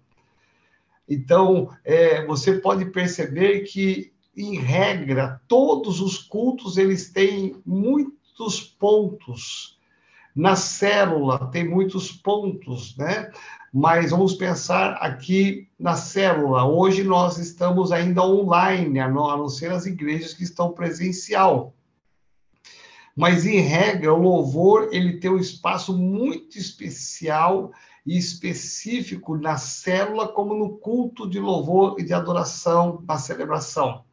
Então, 1.07 1.69
é, 1.83 2.25
você 2.25 2.53
pode 2.53 2.85
perceber 2.85 3.61
que, 3.61 4.11
em 4.35 4.57
regra, 4.57 5.39
todos 5.47 6.01
os 6.01 6.17
cultos 6.17 6.77
eles 6.77 7.11
têm 7.11 7.61
muitos 7.63 8.61
pontos 8.61 9.74
na 10.35 10.55
célula 10.55 11.49
tem 11.49 11.67
muitos 11.67 12.11
pontos, 12.11 12.97
né? 12.97 13.31
Mas 13.73 14.11
vamos 14.11 14.33
pensar 14.33 14.93
aqui 14.93 15.69
na 15.79 15.95
célula. 15.95 16.65
Hoje 16.65 17.03
nós 17.03 17.37
estamos 17.37 17.91
ainda 17.91 18.21
online, 18.21 18.99
a 18.99 19.07
não 19.07 19.47
ser 19.47 19.71
as 19.71 19.85
igrejas 19.85 20.33
que 20.33 20.43
estão 20.43 20.73
presencial. 20.73 21.73
Mas 23.15 23.45
em 23.45 23.59
regra, 23.59 24.13
o 24.13 24.21
louvor 24.21 24.89
ele 24.91 25.19
tem 25.19 25.31
um 25.31 25.37
espaço 25.37 25.97
muito 25.97 26.57
especial 26.57 27.71
e 28.05 28.17
específico 28.17 29.37
na 29.37 29.57
célula, 29.57 30.27
como 30.27 30.53
no 30.53 30.77
culto 30.77 31.29
de 31.29 31.39
louvor 31.39 31.95
e 31.97 32.03
de 32.03 32.13
adoração, 32.13 33.03
na 33.07 33.17
celebração. 33.17 34.03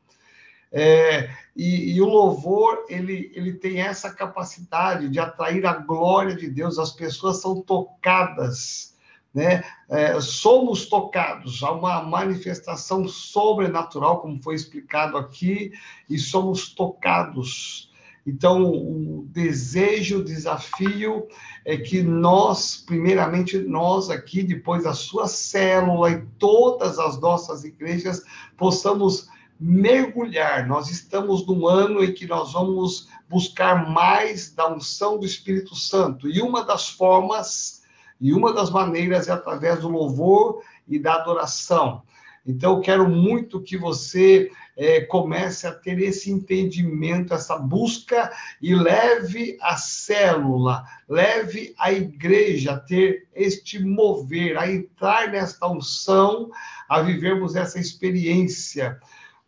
É, 0.73 1.29
e, 1.55 1.95
e, 1.95 2.01
o 2.01 2.07
louvor, 2.07 2.87
ele, 2.89 3.31
ele 3.35 3.53
tem 3.53 3.81
essa 3.81 4.11
capacidade 4.11 5.09
de 5.11 5.21
atrair 5.21 5.67
a 5.67 5.75
glória 5.75 6.35
de 6.35 6.49
Deus, 6.49 6.79
as 6.79 6.93
pessoas 6.93 7.43
são 7.43 7.61
tocadas, 7.61 8.97
né? 9.35 9.63
É, 9.89 10.19
somos 10.21 10.87
tocados, 10.87 11.63
há 11.63 11.73
uma 11.73 12.03
manifestação 12.03 13.07
sobrenatural, 13.07 14.21
como 14.21 14.43
foi 14.43 14.55
explicado 14.55 15.19
aqui, 15.19 15.73
e 16.09 16.19
somos 16.19 16.73
tocados. 16.75 17.91
Então, 18.27 18.71
o 18.71 19.27
desejo, 19.29 20.21
o 20.21 20.25
desafio 20.25 21.27
é 21.65 21.77
que 21.77 22.03
nós, 22.03 22.77
primeiramente 22.77 23.59
nós 23.59 24.11
aqui, 24.11 24.43
depois 24.43 24.87
a 24.87 24.95
sua 24.95 25.27
célula 25.27 26.11
e 26.11 26.25
todas 26.39 26.99
as 26.99 27.21
nossas 27.21 27.65
igrejas, 27.65 28.23
possamos 28.57 29.29
mergulhar. 29.63 30.67
Nós 30.67 30.91
estamos 30.91 31.47
num 31.47 31.69
ano 31.69 32.03
em 32.03 32.13
que 32.13 32.27
nós 32.27 32.53
vamos 32.53 33.09
buscar 33.29 33.89
mais 33.89 34.53
da 34.53 34.69
unção 34.69 35.19
do 35.19 35.25
Espírito 35.25 35.77
Santo. 35.77 36.29
E 36.29 36.43
uma 36.43 36.65
das 36.65 36.89
formas, 36.91 37.83
e 38.21 38.33
uma 38.33 38.53
das 38.53 38.71
maneiras 38.71 39.29
é 39.29 39.33
através 39.33 39.81
do 39.81 39.89
louvor 39.89 40.63
e 40.89 40.99
da 40.99 41.15
adoração. 41.15 42.03
Então, 42.45 42.75
eu 42.75 42.81
quero 42.81 43.09
muito 43.09 43.63
que 43.63 43.77
você 43.77 44.51
é, 44.77 45.03
comece 45.03 45.65
a 45.65 45.73
ter 45.73 46.01
esse 46.01 46.29
entendimento, 46.29 47.33
essa 47.33 47.57
busca 47.57 48.33
e 48.61 48.75
leve 48.75 49.57
a 49.61 49.77
célula, 49.77 50.83
leve 51.09 51.73
a 51.79 51.93
igreja 51.93 52.73
a 52.73 52.81
ter 52.81 53.29
este 53.33 53.79
mover, 53.79 54.59
a 54.59 54.69
entrar 54.69 55.31
nesta 55.31 55.69
unção, 55.69 56.51
a 56.89 57.01
vivermos 57.01 57.55
essa 57.55 57.79
experiência 57.79 58.99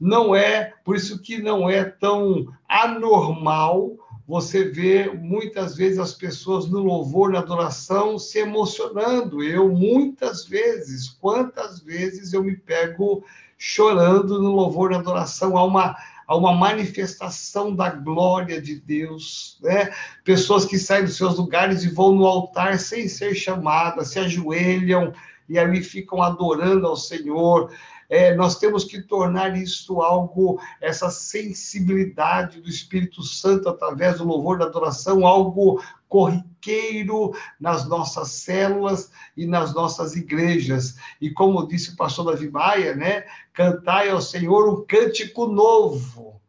não 0.05 0.37
é, 0.37 0.75
por 0.85 0.97
isso 0.97 1.23
que 1.23 1.39
não 1.39 1.69
é 1.71 1.83
tão 1.83 2.47
anormal 2.69 3.97
você 4.29 4.65
ver 4.65 5.15
muitas 5.19 5.77
vezes 5.77 5.99
as 5.99 6.13
pessoas 6.13 6.67
no 6.67 6.81
louvor, 6.81 7.33
na 7.33 7.39
adoração, 7.39 8.19
se 8.19 8.39
emocionando. 8.39 9.43
Eu, 9.43 9.71
muitas 9.71 10.45
vezes, 10.45 11.09
quantas 11.09 11.81
vezes 11.81 12.35
eu 12.35 12.45
me 12.45 12.55
pego 12.55 13.25
chorando 13.57 14.43
no 14.43 14.53
louvor, 14.53 14.91
na 14.91 14.99
adoração. 14.99 15.57
Há 15.57 15.65
uma, 15.65 15.97
há 16.27 16.37
uma 16.37 16.53
manifestação 16.53 17.75
da 17.75 17.89
glória 17.89 18.61
de 18.61 18.75
Deus. 18.75 19.59
Né? 19.63 19.91
Pessoas 20.23 20.67
que 20.67 20.79
saem 20.79 21.05
dos 21.05 21.17
seus 21.17 21.39
lugares 21.39 21.83
e 21.83 21.89
vão 21.89 22.15
no 22.15 22.27
altar 22.27 22.79
sem 22.79 23.09
ser 23.09 23.35
chamadas, 23.35 24.09
se 24.09 24.19
ajoelham 24.19 25.15
e 25.49 25.59
ali 25.59 25.83
ficam 25.83 26.23
adorando 26.23 26.87
ao 26.87 26.97
Senhor 26.97 27.71
é, 28.09 28.35
nós 28.35 28.59
temos 28.59 28.85
que 28.85 29.01
tornar 29.03 29.57
isso 29.57 30.01
algo, 30.01 30.61
essa 30.81 31.11
sensibilidade 31.11 32.61
do 32.61 32.69
Espírito 32.69 33.23
Santo 33.23 33.69
através 33.69 34.19
do 34.19 34.25
louvor 34.25 34.59
da 34.59 34.67
adoração, 34.67 35.27
algo 35.27 35.83
corriqueiro 36.09 37.35
nas 37.59 37.89
nossas 37.89 38.29
células 38.29 39.11
e 39.37 39.47
nas 39.47 39.75
nossas 39.75 40.15
igrejas. 40.15 40.97
E 41.21 41.31
como 41.31 41.67
disse 41.67 41.91
o 41.91 41.97
pastor 41.97 42.27
Davi 42.27 42.51
Maia, 42.51 42.95
né? 42.95 43.25
Cantai 43.53 44.11
ao 44.11 44.21
Senhor 44.21 44.69
um 44.69 44.85
cântico 44.87 45.47
novo 45.47 46.41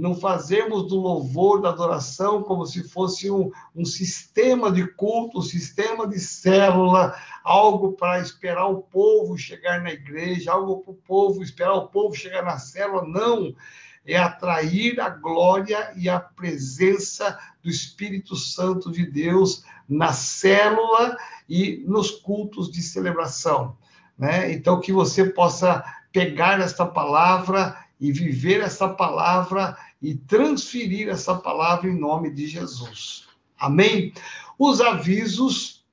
não 0.00 0.14
fazermos 0.14 0.88
do 0.88 0.98
louvor, 0.98 1.60
da 1.60 1.68
adoração, 1.68 2.42
como 2.42 2.64
se 2.64 2.88
fosse 2.88 3.30
um, 3.30 3.50
um 3.76 3.84
sistema 3.84 4.72
de 4.72 4.86
culto, 4.86 5.38
um 5.38 5.42
sistema 5.42 6.08
de 6.08 6.18
célula, 6.18 7.14
algo 7.44 7.92
para 7.92 8.18
esperar 8.18 8.66
o 8.66 8.80
povo 8.80 9.36
chegar 9.36 9.82
na 9.82 9.92
igreja, 9.92 10.52
algo 10.52 10.78
para 10.78 10.92
o 10.92 10.96
povo, 10.96 11.42
esperar 11.42 11.74
o 11.74 11.88
povo 11.88 12.14
chegar 12.14 12.42
na 12.42 12.58
célula. 12.58 13.06
Não, 13.06 13.54
é 14.06 14.16
atrair 14.16 14.98
a 15.00 15.10
glória 15.10 15.92
e 15.94 16.08
a 16.08 16.18
presença 16.18 17.38
do 17.62 17.68
Espírito 17.68 18.36
Santo 18.36 18.90
de 18.90 19.04
Deus 19.04 19.64
na 19.86 20.14
célula 20.14 21.14
e 21.46 21.84
nos 21.86 22.10
cultos 22.10 22.70
de 22.70 22.80
celebração. 22.80 23.76
Né? 24.18 24.50
Então, 24.52 24.80
que 24.80 24.92
você 24.92 25.26
possa 25.26 25.84
pegar 26.10 26.58
esta 26.58 26.86
palavra 26.86 27.76
e 28.00 28.10
viver 28.10 28.62
essa 28.62 28.88
palavra 28.88 29.76
e 30.00 30.14
transferir 30.14 31.08
essa 31.08 31.34
palavra 31.34 31.88
em 31.88 31.98
nome 31.98 32.30
de 32.30 32.46
Jesus. 32.46 33.28
Amém? 33.58 34.12
Os 34.58 34.80
avisos, 34.80 35.84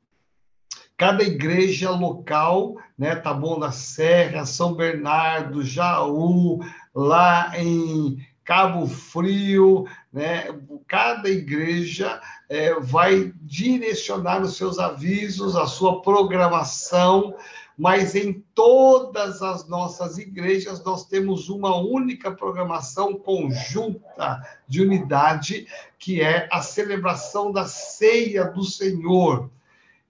cada 0.96 1.24
igreja 1.24 1.91
local, 1.91 2.78
né, 2.98 3.15
Taboão 3.15 3.60
da 3.60 3.72
Serra, 3.72 4.46
São 4.46 4.74
Bernardo, 4.74 5.63
Jaú, 5.63 6.60
lá 6.96 7.52
em 7.60 8.26
Cabo 8.48 8.88
Frio, 8.88 9.86
né? 10.12 10.46
Cada 10.88 11.30
igreja 11.30 12.22
é, 12.48 12.74
vai 12.80 13.34
direcionar 13.41 14.41
os 14.41 14.56
seus 14.56 14.80
avisos, 14.80 15.54
a 15.54 15.67
sua 15.67 16.02
programação 16.02 17.36
mas 17.77 18.15
em 18.15 18.43
todas 18.55 19.43
as 19.43 19.67
nossas 19.67 20.17
igrejas 20.17 20.83
nós 20.83 21.05
temos 21.05 21.47
uma 21.47 21.75
única 21.75 22.31
programação 22.31 23.13
conjunta 23.13 24.41
de 24.67 24.81
unidade, 24.81 25.67
que 25.99 26.19
é 26.19 26.49
a 26.51 26.61
celebração 26.61 27.51
da 27.51 27.65
ceia 27.65 28.45
do 28.45 28.63
Senhor, 28.63 29.51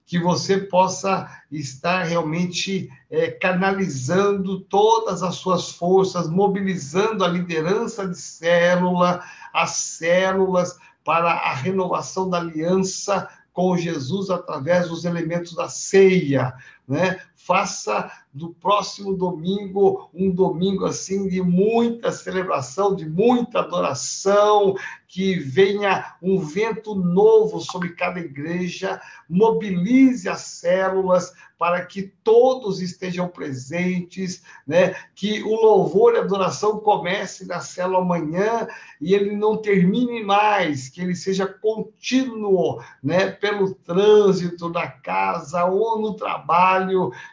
que 0.05 0.17
você 0.17 0.57
possa 0.57 1.29
estar 1.51 2.03
realmente 2.03 2.89
é, 3.11 3.29
canalizando 3.29 4.61
todas 4.61 5.21
as 5.21 5.35
suas 5.35 5.69
forças, 5.69 6.29
mobilizando 6.29 7.25
a 7.25 7.27
liderança 7.27 8.07
de 8.07 8.17
célula, 8.17 9.21
as 9.53 9.71
células, 9.71 10.77
para 11.03 11.31
a 11.31 11.53
renovação 11.53 12.29
da 12.29 12.37
aliança 12.37 13.29
com 13.51 13.75
Jesus 13.75 14.29
através 14.29 14.87
dos 14.87 15.03
elementos 15.03 15.55
da 15.55 15.67
ceia, 15.67 16.53
né? 16.87 17.19
Faça 17.35 18.09
do 18.33 18.53
próximo 18.53 19.15
domingo 19.15 20.09
um 20.13 20.31
domingo 20.31 20.85
assim 20.85 21.27
de 21.27 21.41
muita 21.41 22.11
celebração, 22.11 22.95
de 22.95 23.07
muita 23.07 23.59
adoração, 23.59 24.75
que 25.07 25.39
venha 25.39 26.15
um 26.21 26.39
vento 26.39 26.93
novo 26.93 27.59
sobre 27.59 27.89
cada 27.89 28.19
igreja, 28.19 29.01
mobilize 29.27 30.27
as 30.27 30.41
células 30.41 31.33
para 31.57 31.83
que 31.83 32.03
todos 32.23 32.81
estejam 32.81 33.27
presentes, 33.27 34.43
né? 34.65 34.95
Que 35.15 35.41
o 35.41 35.55
louvor 35.55 36.13
e 36.13 36.17
a 36.17 36.21
adoração 36.21 36.79
comece 36.79 37.47
na 37.47 37.59
célula 37.61 37.99
amanhã 37.99 38.67
e 39.01 39.15
ele 39.15 39.35
não 39.35 39.57
termine 39.57 40.23
mais, 40.23 40.87
que 40.87 41.01
ele 41.01 41.15
seja 41.15 41.47
contínuo, 41.47 42.79
né? 43.01 43.31
Pelo 43.31 43.73
trânsito 43.73 44.69
da 44.69 44.87
casa 44.87 45.65
ou 45.65 45.99
no 45.99 46.13
trabalho, 46.13 46.76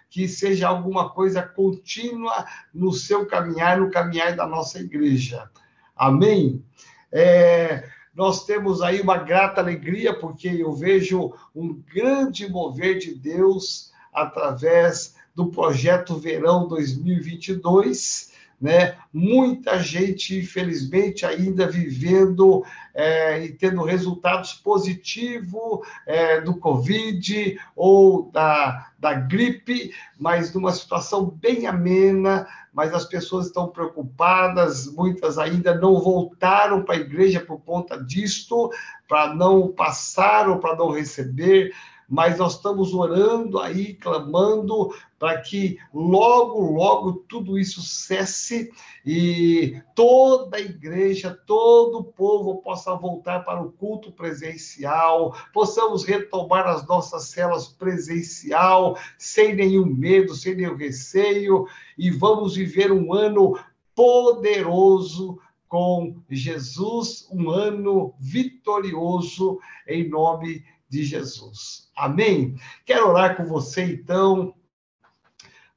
que 0.08 0.28
seja 0.28 0.68
alguma 0.68 1.10
coisa 1.10 1.42
contínua 1.42 2.46
no 2.72 2.92
seu 2.92 3.26
caminhar, 3.26 3.78
no 3.78 3.90
caminhar 3.90 4.34
da 4.36 4.46
nossa 4.46 4.78
igreja. 4.78 5.50
Amém? 5.96 6.64
É, 7.10 7.88
nós 8.14 8.44
temos 8.44 8.80
aí 8.80 9.00
uma 9.00 9.16
grata 9.16 9.60
alegria, 9.60 10.18
porque 10.18 10.48
eu 10.48 10.72
vejo 10.72 11.32
um 11.54 11.82
grande 11.94 12.48
mover 12.48 12.98
de 12.98 13.14
Deus 13.14 13.92
através 14.12 15.16
do 15.34 15.50
projeto 15.50 16.16
Verão 16.16 16.68
2022 16.68 18.33
né? 18.60 18.96
Muita 19.12 19.78
gente, 19.78 20.38
infelizmente, 20.38 21.26
ainda 21.26 21.66
vivendo 21.68 22.64
é, 22.94 23.44
e 23.44 23.52
tendo 23.52 23.82
resultados 23.82 24.52
positivos 24.54 25.80
é, 26.06 26.40
do 26.40 26.56
Covid 26.56 27.58
ou 27.74 28.30
da, 28.30 28.88
da 28.98 29.14
gripe, 29.14 29.92
mas 30.18 30.52
numa 30.54 30.72
situação 30.72 31.26
bem 31.26 31.66
amena, 31.66 32.46
mas 32.72 32.92
as 32.92 33.04
pessoas 33.04 33.46
estão 33.46 33.68
preocupadas, 33.68 34.92
muitas 34.92 35.38
ainda 35.38 35.74
não 35.74 36.00
voltaram 36.00 36.82
para 36.82 36.96
a 36.96 36.98
igreja 36.98 37.40
por 37.40 37.60
conta 37.60 38.02
disto, 38.02 38.70
para 39.06 39.34
não 39.34 39.68
passar 39.68 40.48
ou 40.48 40.58
para 40.58 40.74
não 40.74 40.90
receber 40.90 41.72
mas 42.14 42.38
nós 42.38 42.54
estamos 42.54 42.94
orando 42.94 43.58
aí, 43.58 43.94
clamando 43.94 44.94
para 45.18 45.40
que 45.40 45.80
logo, 45.92 46.60
logo 46.60 47.24
tudo 47.28 47.58
isso 47.58 47.82
cesse 47.82 48.70
e 49.04 49.82
toda 49.96 50.58
a 50.58 50.60
igreja, 50.60 51.36
todo 51.44 51.98
o 51.98 52.04
povo 52.04 52.62
possa 52.62 52.94
voltar 52.94 53.40
para 53.40 53.60
o 53.60 53.72
culto 53.72 54.12
presencial, 54.12 55.34
possamos 55.52 56.04
retomar 56.04 56.68
as 56.68 56.86
nossas 56.86 57.30
celas 57.30 57.66
presencial, 57.66 58.96
sem 59.18 59.52
nenhum 59.52 59.84
medo, 59.84 60.36
sem 60.36 60.54
nenhum 60.54 60.76
receio, 60.76 61.66
e 61.98 62.12
vamos 62.12 62.54
viver 62.54 62.92
um 62.92 63.12
ano 63.12 63.58
poderoso 63.92 65.40
com 65.66 66.14
Jesus, 66.30 67.28
um 67.32 67.50
ano 67.50 68.14
vitorioso 68.20 69.58
em 69.88 70.08
nome 70.08 70.60
de 70.60 70.73
de 70.94 71.04
Jesus. 71.04 71.90
Amém? 71.96 72.56
Quero 72.86 73.08
orar 73.08 73.36
com 73.36 73.44
você, 73.44 73.84
então. 73.84 74.54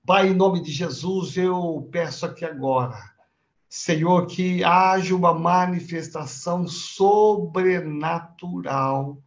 Pai, 0.06 0.30
em 0.30 0.34
nome 0.34 0.62
de 0.62 0.72
Jesus, 0.72 1.36
eu 1.36 1.90
peço 1.92 2.26
aqui 2.26 2.46
agora, 2.46 2.98
Senhor, 3.68 4.26
que 4.28 4.64
haja 4.64 5.14
uma 5.14 5.34
manifestação 5.34 6.66
sobrenatural 6.68 9.18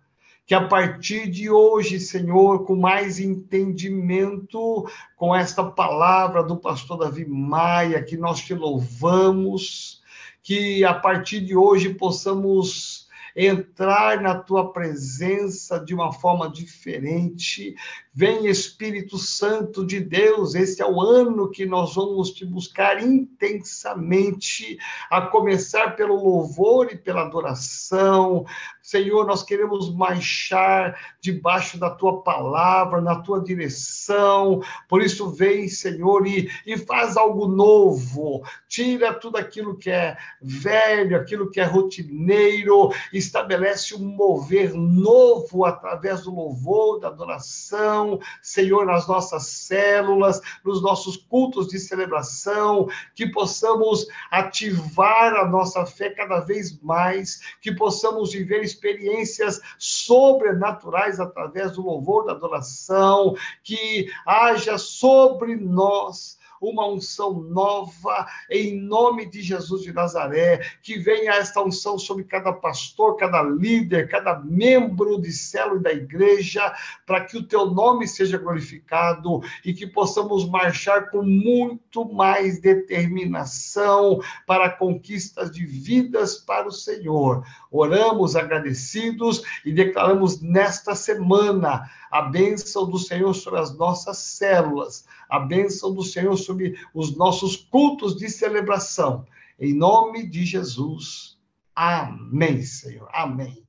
que 0.51 0.55
a 0.57 0.67
partir 0.67 1.31
de 1.31 1.49
hoje, 1.49 2.01
Senhor, 2.01 2.65
com 2.65 2.75
mais 2.75 3.21
entendimento, 3.21 4.85
com 5.15 5.33
esta 5.33 5.63
palavra 5.63 6.43
do 6.43 6.57
pastor 6.57 6.99
Davi 6.99 7.25
Maia, 7.25 8.03
que 8.03 8.17
nós 8.17 8.41
te 8.41 8.53
louvamos, 8.53 10.03
que 10.43 10.85
a 10.85 10.93
partir 10.93 11.41
de 11.41 11.57
hoje 11.57 11.95
possamos 11.95 13.00
entrar 13.35 14.21
na 14.21 14.35
tua 14.35 14.73
presença 14.73 15.79
de 15.79 15.95
uma 15.95 16.13
forma 16.13 16.51
diferente. 16.51 17.75
Vem 18.13 18.49
Espírito 18.49 19.17
Santo 19.19 19.87
de 19.87 20.01
Deus, 20.01 20.57
esse 20.57 20.83
é 20.83 20.87
o 20.87 21.01
ano 21.01 21.49
que 21.49 21.65
nós 21.65 21.95
vamos 21.95 22.33
te 22.33 22.45
buscar 22.45 23.01
intensamente, 23.01 24.77
a 25.09 25.23
começar 25.23 25.95
pelo 25.95 26.17
louvor 26.17 26.89
e 26.91 26.97
pela 26.97 27.23
adoração. 27.23 28.45
Senhor, 28.83 29.25
nós 29.25 29.45
queremos 29.45 29.95
marchar 29.95 30.99
debaixo 31.21 31.79
da 31.79 31.89
tua 31.89 32.23
palavra, 32.23 33.01
na 33.01 33.21
tua 33.21 33.41
direção. 33.41 34.61
Por 34.89 35.01
isso, 35.01 35.31
vem, 35.31 35.69
Senhor, 35.69 36.27
e, 36.27 36.51
e 36.67 36.77
faz 36.77 37.17
algo 37.17 37.47
novo. 37.47 38.43
Tira 38.69 39.15
tudo 39.15 39.37
aquilo 39.37 39.77
que 39.77 39.89
é 39.89 40.17
velho, 40.43 41.17
aquilo 41.17 41.49
que 41.49 41.61
é 41.61 41.65
rotineiro, 41.65 42.91
estabelece 43.13 43.95
um 43.95 44.05
mover 44.05 44.75
novo 44.75 45.65
através 45.65 46.23
do 46.23 46.35
louvor, 46.35 46.99
da 46.99 47.07
adoração, 47.07 48.00
Senhor, 48.43 48.87
nas 48.87 49.07
nossas 49.07 49.47
células, 49.47 50.41
nos 50.65 50.83
nossos 50.83 51.17
cultos 51.17 51.69
de 51.69 51.79
celebração, 51.79 52.89
que 53.15 53.27
possamos 53.27 54.07
ativar 54.31 55.35
a 55.35 55.47
nossa 55.47 55.85
fé 55.87 56.11
cada 56.11 56.41
vez 56.41 56.81
mais, 56.81 57.41
que 57.61 57.73
possamos 57.73 58.33
viver 58.33 58.63
experiências 58.63 59.61
sobrenaturais 59.79 61.21
através 61.21 61.73
do 61.73 61.83
louvor, 61.83 62.25
da 62.25 62.33
adoração, 62.33 63.35
que 63.63 64.11
haja 64.27 64.79
sobre 64.79 65.57
nós 65.57 66.40
uma 66.61 66.87
unção 66.87 67.41
nova, 67.41 68.27
em 68.51 68.79
nome 68.79 69.25
de 69.25 69.41
Jesus 69.41 69.83
de 69.83 69.93
Nazaré, 69.93 70.61
que 70.83 70.99
venha 70.99 71.33
esta 71.33 71.63
unção 71.63 71.99
sobre 71.99 72.25
cada 72.25 72.53
pastor, 72.53 73.17
cada 73.17 73.43
líder, 73.43 74.09
cada 74.09 74.39
membro 74.39 75.21
de 75.21 75.33
célula 75.33 75.81
da 75.81 75.93
igreja, 75.93 76.75
para 77.07 77.25
que 77.25 77.39
o 77.39 77.43
teu 77.43 77.67
nome 77.67 78.07
seja 78.07 78.37
glorificado 78.37 79.41
e 79.65 79.73
que 79.73 79.87
possamos 79.87 80.49
marchar 80.49 81.11
com 81.11 81.23
muito 81.23 82.05
mais 82.13 82.61
determinação 82.61 84.21
para 84.47 84.69
conquistas 84.69 85.51
de 85.51 85.65
vidas 85.65 86.37
para 86.37 86.69
o 86.69 86.73
Senhor. 86.73 87.45
Oramos 87.71 88.37
agradecidos 88.37 89.43
e 89.65 89.73
declaramos 89.73 90.41
nesta 90.43 90.95
semana 90.95 91.89
a 92.11 92.23
bênção 92.23 92.91
do 92.91 92.99
Senhor 92.99 93.33
sobre 93.35 93.61
as 93.61 93.77
nossas 93.77 94.19
células, 94.19 95.07
a 95.29 95.39
bênção 95.39 95.95
do 95.95 96.03
Senhor 96.03 96.37
sobre 96.51 96.75
os 96.93 97.17
nossos 97.17 97.57
cultos 97.57 98.17
de 98.17 98.29
celebração. 98.29 99.25
Em 99.59 99.73
nome 99.73 100.27
de 100.27 100.45
Jesus. 100.45 101.39
Amém, 101.75 102.63
Senhor. 102.63 103.09
Amém. 103.13 103.65